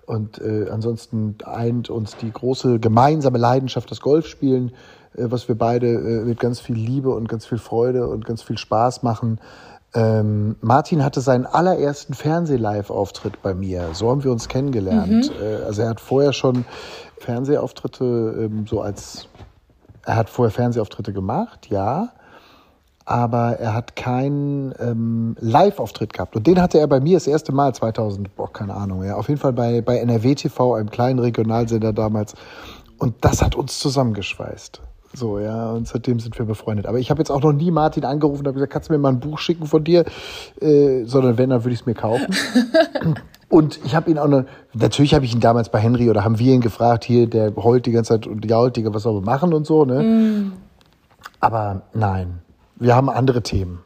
Und 0.06 0.42
äh, 0.42 0.68
ansonsten 0.70 1.36
eint 1.46 1.90
uns 1.90 2.18
die 2.18 2.32
große 2.32 2.80
gemeinsame 2.80 3.38
Leidenschaft, 3.38 3.92
das 3.92 4.02
Golfspielen, 4.02 4.72
äh, 5.16 5.26
was 5.30 5.48
wir 5.48 5.56
beide 5.56 5.88
äh, 5.88 6.26
mit 6.26 6.40
ganz 6.40 6.60
viel 6.60 6.76
Liebe 6.76 7.12
und 7.12 7.30
ganz 7.30 7.46
viel 7.46 7.60
Freude 7.60 8.08
und 8.08 8.26
ganz 8.26 8.42
viel 8.42 8.58
Spaß 8.58 9.04
machen. 9.04 9.40
Ähm, 9.94 10.56
Martin 10.62 11.04
hatte 11.04 11.20
seinen 11.22 11.46
allerersten 11.46 12.14
Fernseh-Live-Auftritt 12.14 13.42
bei 13.42 13.54
mir. 13.54 13.90
So 13.94 14.10
haben 14.10 14.24
wir 14.24 14.32
uns 14.32 14.48
kennengelernt. 14.48 15.32
Äh, 15.42 15.64
also 15.66 15.82
er 15.82 15.90
hat 15.90 16.00
vorher 16.00 16.32
schon 16.34 16.66
Fernsehauftritte 17.18 18.50
ähm, 18.50 18.66
so 18.68 18.82
als 18.82 19.28
er 20.06 20.16
hat 20.16 20.30
vorher 20.30 20.52
Fernsehauftritte 20.52 21.14
gemacht, 21.14 21.68
ja, 21.70 22.10
aber 23.06 23.60
er 23.60 23.74
hat 23.74 23.96
keinen 23.96 24.74
ähm, 24.80 25.36
Live-Auftritt 25.40 26.14
gehabt. 26.14 26.36
Und 26.36 26.48
den 26.48 26.62
hatte 26.62 26.80
er 26.80 26.88
bei 26.88 27.00
mir 27.00 27.18
das 27.18 27.28
erste 27.28 27.52
Mal 27.52 27.74
2000, 27.74 28.36
boah, 28.36 28.52
keine 28.52 28.76
Ahnung, 28.76 29.04
ja, 29.04 29.16
auf 29.16 29.28
jeden 29.28 29.40
Fall 29.40 29.54
bei, 29.54 29.82
bei 29.82 29.98
NRW 29.98 30.36
TV, 30.36 30.76
einem 30.76 30.90
kleinen 30.90 31.20
Regionalsender 31.20 31.94
damals. 31.94 32.36
Und 32.98 33.16
das 33.22 33.42
hat 33.42 33.56
uns 33.56 33.80
zusammengeschweißt. 33.80 34.82
So, 35.14 35.40
ja, 35.40 35.72
und 35.72 35.88
seitdem 35.88 36.20
sind 36.20 36.38
wir 36.40 36.46
befreundet. 36.46 36.86
Aber 36.86 36.98
ich 36.98 37.10
habe 37.12 37.20
jetzt 37.20 37.30
auch 37.30 37.42
noch 37.42 37.52
nie 37.52 37.70
Martin 37.70 38.06
angerufen 38.06 38.42
und 38.42 38.48
habe 38.48 38.56
gesagt, 38.56 38.72
kannst 38.72 38.90
du 38.90 38.94
mir 38.94 39.00
mal 39.00 39.10
ein 39.10 39.20
Buch 39.20 39.40
schicken 39.40 39.66
von 39.66 39.84
dir? 39.84 40.06
Äh, 40.62 41.04
sondern 41.04 41.38
wenn, 41.38 41.50
dann 41.50 41.64
würde 41.64 41.74
ich 41.74 41.82
es 41.82 41.86
mir 41.86 41.96
kaufen. 41.96 42.34
und 43.50 43.80
ich 43.84 43.94
habe 43.94 44.10
ihn 44.10 44.18
auch 44.18 44.28
noch, 44.28 44.46
natürlich 44.74 45.14
habe 45.14 45.26
ich 45.26 45.34
ihn 45.34 45.42
damals 45.42 45.70
bei 45.70 45.80
Henry 45.80 46.10
oder 46.10 46.24
haben 46.24 46.40
wir 46.40 46.54
ihn 46.54 46.62
gefragt, 46.62 47.04
hier, 47.04 47.28
der 47.28 47.54
heult 47.58 47.86
die 47.86 47.92
ganze 47.92 48.14
Zeit 48.14 48.28
und 48.28 48.46
jault 48.46 48.78
die, 48.78 48.94
was 48.94 49.04
soll 49.04 49.16
man 49.16 49.26
machen 49.26 49.54
und 49.54 49.68
so, 49.68 49.84
ne? 49.84 50.02
Mm. 50.02 50.54
Aber 51.42 51.82
nein, 51.94 52.40
wir 52.78 52.96
haben 52.96 53.10
andere 53.10 53.42
Themen. 53.42 53.80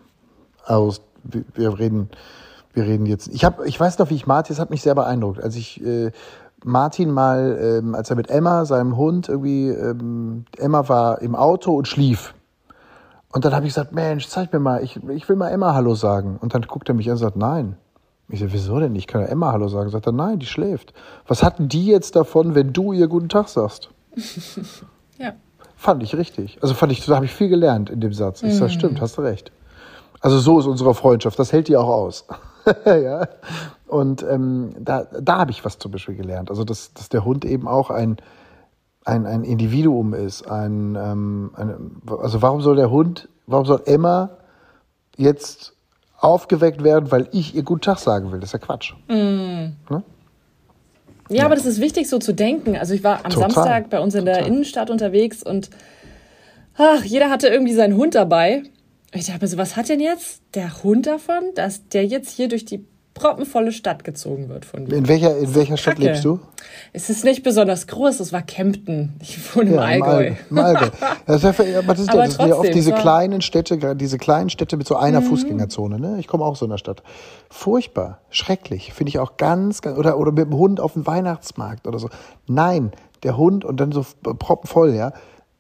Also, 0.65 1.01
wir 1.23 1.79
reden, 1.79 2.09
wir 2.73 2.83
reden 2.83 3.05
jetzt. 3.05 3.29
Ich 3.29 3.43
habe, 3.45 3.67
ich 3.67 3.79
weiß 3.79 3.97
noch, 3.97 4.09
wie 4.09 4.15
ich 4.15 4.27
Martin, 4.27 4.53
das 4.55 4.61
hat 4.61 4.69
mich 4.69 4.81
sehr 4.81 4.93
beeindruckt, 4.93 5.41
als 5.41 5.55
ich 5.55 5.83
äh, 5.83 6.11
Martin 6.65 7.11
mal, 7.11 7.57
ähm, 7.61 7.93
als 7.93 8.09
er 8.09 8.15
mit 8.15 8.29
Emma, 8.29 8.65
seinem 8.65 8.97
Hund, 8.97 9.29
irgendwie, 9.29 9.69
ähm, 9.69 10.45
Emma 10.57 10.89
war 10.89 11.21
im 11.21 11.35
Auto 11.35 11.75
und 11.75 11.87
schlief. 11.87 12.33
Und 13.31 13.45
dann 13.45 13.53
habe 13.53 13.67
ich 13.67 13.73
gesagt, 13.73 13.91
Mensch, 13.91 14.27
zeig 14.27 14.51
mir 14.51 14.59
mal, 14.59 14.83
ich, 14.83 14.97
ich 15.09 15.29
will 15.29 15.35
mal 15.35 15.49
Emma 15.49 15.75
Hallo 15.75 15.93
sagen. 15.93 16.37
Und 16.41 16.55
dann 16.55 16.63
guckt 16.63 16.89
er 16.89 16.95
mich 16.95 17.07
an 17.07 17.13
und 17.13 17.17
sagt, 17.19 17.35
nein. 17.35 17.77
Ich 18.29 18.39
so, 18.39 18.51
wieso 18.51 18.79
denn? 18.79 18.95
Ich 18.95 19.05
kann 19.05 19.21
ja 19.21 19.27
Emma 19.27 19.51
Hallo 19.51 19.67
sagen. 19.67 19.89
Sagt 19.89 20.07
er, 20.07 20.11
nein, 20.11 20.39
die 20.39 20.47
schläft. 20.47 20.93
Was 21.27 21.43
hatten 21.43 21.69
die 21.69 21.85
jetzt 21.85 22.15
davon, 22.15 22.55
wenn 22.55 22.73
du 22.73 22.93
ihr 22.93 23.07
guten 23.07 23.29
Tag 23.29 23.47
sagst? 23.49 23.89
ja. 25.19 25.33
Fand 25.75 26.01
ich 26.01 26.15
richtig. 26.15 26.57
Also 26.61 26.73
fand 26.73 26.91
ich, 26.91 27.05
da 27.05 27.15
habe 27.15 27.25
ich 27.25 27.33
viel 27.33 27.49
gelernt 27.49 27.91
in 27.91 27.99
dem 27.99 28.13
Satz. 28.13 28.41
Ich 28.41 28.53
mhm. 28.53 28.57
sag, 28.57 28.71
stimmt, 28.71 29.01
hast 29.01 29.17
du 29.17 29.21
recht. 29.21 29.51
Also 30.21 30.39
so 30.39 30.59
ist 30.59 30.65
unsere 30.65 30.95
Freundschaft. 30.95 31.37
Das 31.37 31.51
hält 31.51 31.67
die 31.67 31.77
auch 31.77 31.89
aus. 31.89 32.25
ja. 32.85 33.27
Und 33.87 34.23
ähm, 34.23 34.75
da, 34.79 35.03
da 35.03 35.37
habe 35.39 35.51
ich 35.51 35.63
was 35.63 35.77
zum 35.77 35.91
Beispiel 35.91 36.15
gelernt. 36.15 36.49
Also, 36.49 36.63
dass, 36.63 36.93
dass 36.93 37.09
der 37.09 37.23
Hund 37.23 37.45
eben 37.45 37.67
auch 37.67 37.89
ein, 37.89 38.17
ein, 39.03 39.25
ein 39.25 39.43
Individuum 39.43 40.13
ist. 40.13 40.49
Ein, 40.49 40.95
ähm, 40.95 41.51
ein, 41.55 42.01
also, 42.07 42.41
warum 42.41 42.61
soll 42.61 42.75
der 42.75 42.89
Hund, 42.89 43.29
warum 43.45 43.65
soll 43.65 43.81
Emma 43.85 44.31
jetzt 45.17 45.73
aufgeweckt 46.17 46.83
werden, 46.83 47.11
weil 47.11 47.27
ich 47.31 47.55
ihr 47.55 47.63
Guten 47.63 47.81
Tag 47.81 47.99
sagen 47.99 48.31
will? 48.31 48.39
Das 48.39 48.49
ist 48.49 48.53
ja 48.53 48.59
Quatsch. 48.59 48.93
Mm. 49.07 49.13
Ne? 49.13 50.03
Ja, 51.29 51.37
ja, 51.37 51.45
aber 51.45 51.55
das 51.55 51.65
ist 51.65 51.81
wichtig, 51.81 52.09
so 52.09 52.19
zu 52.19 52.33
denken. 52.33 52.75
Also, 52.75 52.93
ich 52.93 53.03
war 53.03 53.23
am 53.23 53.31
Total. 53.31 53.51
Samstag 53.51 53.89
bei 53.89 53.99
uns 53.99 54.15
in 54.15 54.25
der 54.25 54.35
Total. 54.35 54.51
Innenstadt 54.51 54.89
unterwegs 54.89 55.43
und 55.43 55.69
ach, 56.77 57.03
jeder 57.03 57.29
hatte 57.29 57.47
irgendwie 57.47 57.73
seinen 57.73 57.95
Hund 57.95 58.15
dabei. 58.15 58.63
Ich 59.15 59.27
dachte 59.27 59.43
mir 59.43 59.47
so, 59.47 59.57
was 59.57 59.75
hat 59.75 59.87
denn 59.89 60.01
jetzt 60.01 60.41
der 60.55 60.83
Hund 60.83 61.07
davon, 61.07 61.43
dass 61.55 61.87
der 61.87 62.05
jetzt 62.05 62.31
hier 62.31 62.49
durch 62.49 62.65
die 62.65 62.85
proppenvolle 63.13 63.71
Stadt 63.71 64.03
gezogen 64.03 64.49
wird 64.49 64.65
von 64.65 64.85
dir? 64.85 64.95
In 64.97 65.07
welcher, 65.07 65.37
in 65.37 65.55
welcher 65.55 65.77
Stadt 65.77 65.95
Kacke. 65.95 66.07
lebst 66.07 66.25
du? 66.25 66.39
Es 66.91 67.09
ist 67.09 67.23
nicht 67.23 67.41
besonders 67.41 67.87
groß, 67.87 68.19
es 68.19 68.33
war 68.33 68.41
Kempten. 68.41 69.13
Ich 69.21 69.55
wohne 69.55 69.71
im 69.71 69.79
Allgäu. 69.79 70.33
Im 70.49 70.59
Allgäu. 70.59 70.89
Das 71.25 71.43
ist 71.43 71.59
ja, 71.59 71.79
aber 71.79 71.93
das, 71.93 72.01
ist, 72.01 72.09
aber 72.09 72.19
ja, 72.19 72.25
das 72.25 72.35
trotzdem, 72.35 72.37
sind 72.37 72.49
ja 72.49 72.55
oft 72.55 72.75
diese 72.75 72.91
kleinen 72.91 73.41
Städte, 73.41 73.95
diese 73.95 74.17
kleinen 74.17 74.49
Städte 74.49 74.75
mit 74.75 74.85
so 74.85 74.97
einer 74.97 75.21
mhm. 75.21 75.25
Fußgängerzone. 75.25 75.97
Ne? 75.97 76.17
Ich 76.19 76.27
komme 76.27 76.43
auch 76.43 76.57
so 76.57 76.65
in 76.65 76.71
der 76.71 76.77
Stadt. 76.77 77.01
Furchtbar, 77.49 78.19
schrecklich. 78.29 78.93
Finde 78.93 79.09
ich 79.09 79.19
auch 79.19 79.37
ganz, 79.37 79.81
ganz 79.81 79.97
oder, 79.97 80.19
oder 80.19 80.33
mit 80.33 80.45
dem 80.45 80.57
Hund 80.57 80.81
auf 80.81 80.93
dem 80.93 81.07
Weihnachtsmarkt 81.07 81.87
oder 81.87 81.99
so. 81.99 82.09
Nein, 82.47 82.91
der 83.23 83.37
Hund 83.37 83.63
und 83.63 83.79
dann 83.79 83.93
so 83.93 84.05
proppenvoll, 84.21 84.93
ja. 84.93 85.13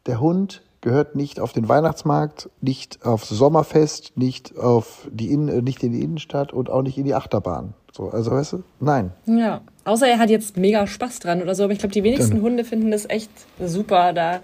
Der 0.07 0.19
Hund 0.19 0.61
gehört 0.85 1.15
nicht 1.15 1.39
auf 1.39 1.51
den 1.51 1.67
Weihnachtsmarkt, 1.67 2.47
nicht 2.61 3.03
aufs 3.03 3.29
Sommerfest, 3.29 4.15
nicht 4.17 4.55
auf 4.55 5.07
die 5.11 5.31
Innen, 5.31 5.49
äh, 5.49 5.61
nicht 5.63 5.83
in 5.83 5.91
die 5.91 6.03
Innenstadt 6.03 6.53
und 6.53 6.69
auch 6.69 6.83
nicht 6.83 6.99
in 6.99 7.05
die 7.05 7.15
Achterbahn. 7.15 7.73
So, 7.91 8.09
also 8.11 8.29
weißt 8.29 8.53
du, 8.53 8.63
nein. 8.79 9.11
Ja, 9.25 9.61
außer 9.83 10.07
er 10.07 10.19
hat 10.19 10.29
jetzt 10.29 10.57
mega 10.57 10.85
Spaß 10.85 11.19
dran 11.19 11.41
oder 11.41 11.55
so, 11.55 11.63
aber 11.63 11.73
ich 11.73 11.79
glaube, 11.79 11.93
die 11.93 12.03
wenigsten 12.03 12.35
Dann, 12.35 12.43
Hunde 12.43 12.63
finden 12.63 12.91
das 12.91 13.09
echt 13.09 13.31
super, 13.59 14.13
da 14.13 14.41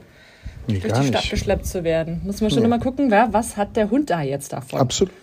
nee, 0.65 0.79
durch 0.79 0.93
die 0.93 1.03
Stadt 1.03 1.21
nicht. 1.21 1.29
geschleppt 1.29 1.67
zu 1.67 1.83
werden. 1.83 2.21
Muss 2.25 2.41
man 2.41 2.49
schon 2.49 2.61
nee. 2.61 2.65
immer 2.65 2.79
gucken, 2.79 3.11
wer, 3.11 3.31
was 3.31 3.55
hat 3.55 3.77
der 3.77 3.91
Hund 3.91 4.09
da 4.09 4.23
jetzt 4.23 4.51
davon? 4.51 4.79
Absolut. 4.79 5.13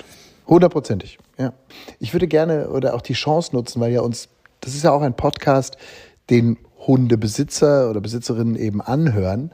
Hundertprozentig, 0.47 1.19
ja. 1.37 1.53
Ich 1.99 2.13
würde 2.13 2.29
gerne 2.29 2.71
oder 2.71 2.95
auch 2.95 3.03
die 3.03 3.15
Chance 3.15 3.57
nutzen, 3.57 3.81
weil 3.81 3.93
ja 3.93 4.03
uns, 4.03 4.29
das 4.61 4.77
ist 4.77 4.85
ja 4.85 4.93
auch 4.93 5.03
ein 5.03 5.15
Podcast, 5.15 5.79
den 6.31 6.59
Hundebesitzer 6.87 7.91
oder 7.91 8.01
Besitzerinnen 8.01 8.55
eben 8.55 8.81
anhören 8.81 9.51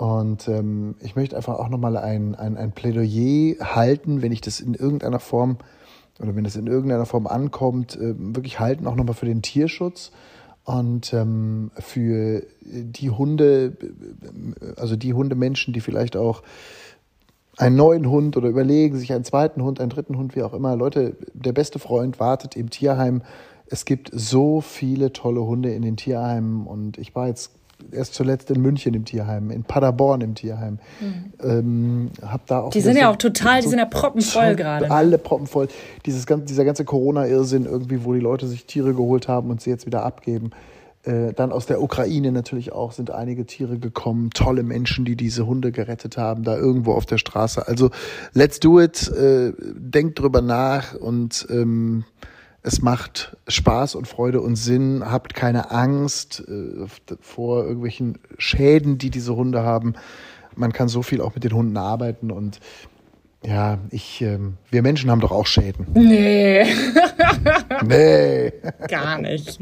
und 0.00 0.48
ähm, 0.48 0.94
ich 1.02 1.14
möchte 1.14 1.36
einfach 1.36 1.58
auch 1.58 1.68
nochmal 1.68 1.98
ein, 1.98 2.34
ein, 2.34 2.56
ein 2.56 2.72
Plädoyer 2.72 3.56
halten, 3.60 4.22
wenn 4.22 4.32
ich 4.32 4.40
das 4.40 4.58
in 4.58 4.72
irgendeiner 4.72 5.20
Form 5.20 5.58
oder 6.18 6.34
wenn 6.34 6.44
das 6.44 6.56
in 6.56 6.66
irgendeiner 6.66 7.04
Form 7.04 7.26
ankommt, 7.26 7.96
äh, 7.96 8.14
wirklich 8.16 8.60
halten, 8.60 8.86
auch 8.86 8.94
nochmal 8.94 9.14
für 9.14 9.26
den 9.26 9.42
Tierschutz 9.42 10.10
und 10.64 11.12
ähm, 11.12 11.70
für 11.78 12.46
die 12.62 13.10
Hunde, 13.10 13.76
also 14.78 14.96
die 14.96 15.12
Hundemenschen, 15.12 15.74
die 15.74 15.82
vielleicht 15.82 16.16
auch 16.16 16.44
einen 17.58 17.76
neuen 17.76 18.08
Hund 18.08 18.38
oder 18.38 18.48
überlegen 18.48 18.96
sich 18.96 19.12
einen 19.12 19.24
zweiten 19.24 19.62
Hund, 19.62 19.80
einen 19.80 19.90
dritten 19.90 20.16
Hund, 20.16 20.34
wie 20.34 20.42
auch 20.42 20.54
immer. 20.54 20.76
Leute, 20.76 21.18
der 21.34 21.52
beste 21.52 21.78
Freund 21.78 22.18
wartet 22.18 22.56
im 22.56 22.70
Tierheim. 22.70 23.20
Es 23.66 23.84
gibt 23.84 24.10
so 24.14 24.62
viele 24.62 25.12
tolle 25.12 25.42
Hunde 25.42 25.74
in 25.74 25.82
den 25.82 25.98
Tierheimen 25.98 26.66
und 26.66 26.96
ich 26.96 27.14
war 27.14 27.28
jetzt 27.28 27.59
erst 27.92 28.14
zuletzt 28.14 28.50
in 28.50 28.60
München 28.60 28.94
im 28.94 29.04
Tierheim, 29.04 29.50
in 29.50 29.64
Paderborn 29.64 30.20
im 30.20 30.34
Tierheim. 30.34 30.78
Mhm. 31.00 31.32
Ähm, 31.42 32.10
hab 32.22 32.46
da 32.46 32.60
auch 32.60 32.70
die 32.70 32.80
sind 32.80 32.96
ja 32.96 33.10
auch 33.10 33.16
total, 33.16 33.60
so, 33.60 33.66
die 33.66 33.70
sind 33.70 33.78
ja 33.78 33.86
proppenvoll 33.86 34.56
gerade. 34.56 34.86
Ne? 34.86 34.90
Alle 34.90 35.18
proppenvoll. 35.18 35.68
Dieses, 36.06 36.26
dieser 36.26 36.64
ganze 36.64 36.84
Corona-Irrsinn 36.84 37.66
irgendwie, 37.66 38.04
wo 38.04 38.12
die 38.12 38.20
Leute 38.20 38.46
sich 38.46 38.66
Tiere 38.66 38.94
geholt 38.94 39.28
haben 39.28 39.50
und 39.50 39.60
sie 39.60 39.70
jetzt 39.70 39.86
wieder 39.86 40.04
abgeben. 40.04 40.50
Äh, 41.02 41.32
dann 41.32 41.50
aus 41.50 41.64
der 41.64 41.80
Ukraine 41.82 42.30
natürlich 42.30 42.72
auch 42.72 42.92
sind 42.92 43.10
einige 43.10 43.46
Tiere 43.46 43.78
gekommen, 43.78 44.30
tolle 44.34 44.62
Menschen, 44.62 45.06
die 45.06 45.16
diese 45.16 45.46
Hunde 45.46 45.72
gerettet 45.72 46.18
haben, 46.18 46.42
da 46.42 46.56
irgendwo 46.58 46.92
auf 46.92 47.06
der 47.06 47.16
Straße. 47.16 47.66
Also 47.66 47.90
let's 48.34 48.60
do 48.60 48.78
it, 48.78 49.08
äh, 49.08 49.52
denkt 49.58 50.18
drüber 50.18 50.42
nach 50.42 50.94
und 50.94 51.46
ähm, 51.50 52.04
es 52.62 52.82
macht 52.82 53.36
Spaß 53.48 53.94
und 53.94 54.06
Freude 54.06 54.40
und 54.40 54.56
Sinn. 54.56 55.02
Habt 55.04 55.34
keine 55.34 55.70
Angst 55.70 56.44
äh, 56.46 56.86
vor 57.20 57.64
irgendwelchen 57.64 58.18
Schäden, 58.38 58.98
die 58.98 59.10
diese 59.10 59.34
Hunde 59.34 59.62
haben. 59.62 59.94
Man 60.56 60.72
kann 60.72 60.88
so 60.88 61.02
viel 61.02 61.20
auch 61.20 61.34
mit 61.34 61.44
den 61.44 61.52
Hunden 61.52 61.76
arbeiten 61.76 62.30
und 62.30 62.60
ja, 63.42 63.78
ich, 63.90 64.20
äh, 64.20 64.38
wir 64.70 64.82
Menschen 64.82 65.10
haben 65.10 65.20
doch 65.20 65.30
auch 65.30 65.46
Schäden. 65.46 65.86
Nee. 65.94 66.66
nee. 67.86 68.52
Gar 68.88 69.18
nicht. 69.18 69.58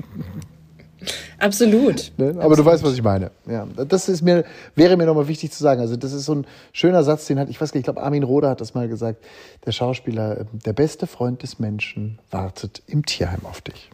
Absolut. 1.39 2.13
Ne? 2.17 2.31
Aber 2.31 2.37
Absolut. 2.37 2.59
du 2.59 2.65
weißt, 2.65 2.85
was 2.85 2.95
ich 2.95 3.03
meine. 3.03 3.31
Ja, 3.49 3.67
das 3.89 4.09
ist 4.09 4.23
mir, 4.23 4.45
wäre 4.75 4.97
mir 4.97 5.07
nochmal 5.07 5.29
wichtig 5.29 5.53
zu 5.53 5.63
sagen. 5.63 5.81
Also, 5.81 5.97
das 5.97 6.13
ist 6.13 6.25
so 6.25 6.35
ein 6.35 6.47
schöner 6.73 7.03
Satz, 7.05 7.27
den 7.27 7.39
hat, 7.39 7.49
ich 7.49 7.61
weiß 7.61 7.73
gar 7.73 7.79
nicht, 7.79 7.89
ich 7.89 7.93
glaube, 7.93 8.03
Armin 8.03 8.23
Roder 8.23 8.51
hat 8.51 8.61
das 8.61 8.75
mal 8.75 8.89
gesagt. 8.89 9.25
Der 9.67 9.73
Schauspieler, 9.73 10.47
der 10.53 10.73
beste 10.73 11.07
Freund 11.07 11.43
des 11.43 11.59
Menschen 11.59 12.19
wartet 12.31 12.83
im 12.87 13.05
Tierheim 13.05 13.41
auf 13.45 13.61
dich. 13.61 13.91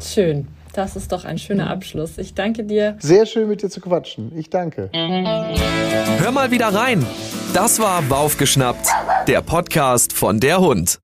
Schön. 0.00 0.48
Das 0.72 0.96
ist 0.96 1.12
doch 1.12 1.26
ein 1.26 1.36
schöner 1.36 1.68
Abschluss. 1.68 2.16
Ich 2.16 2.32
danke 2.32 2.64
dir. 2.64 2.96
Sehr 2.98 3.26
schön 3.26 3.46
mit 3.46 3.62
dir 3.62 3.68
zu 3.68 3.80
quatschen. 3.80 4.32
Ich 4.38 4.48
danke. 4.48 4.88
Hör 4.92 6.32
mal 6.32 6.50
wieder 6.50 6.68
rein. 6.68 7.04
Das 7.52 7.78
war 7.78 8.00
Baufgeschnappt, 8.00 8.88
der 9.28 9.42
Podcast 9.42 10.14
von 10.14 10.40
der 10.40 10.60
Hund. 10.60 11.01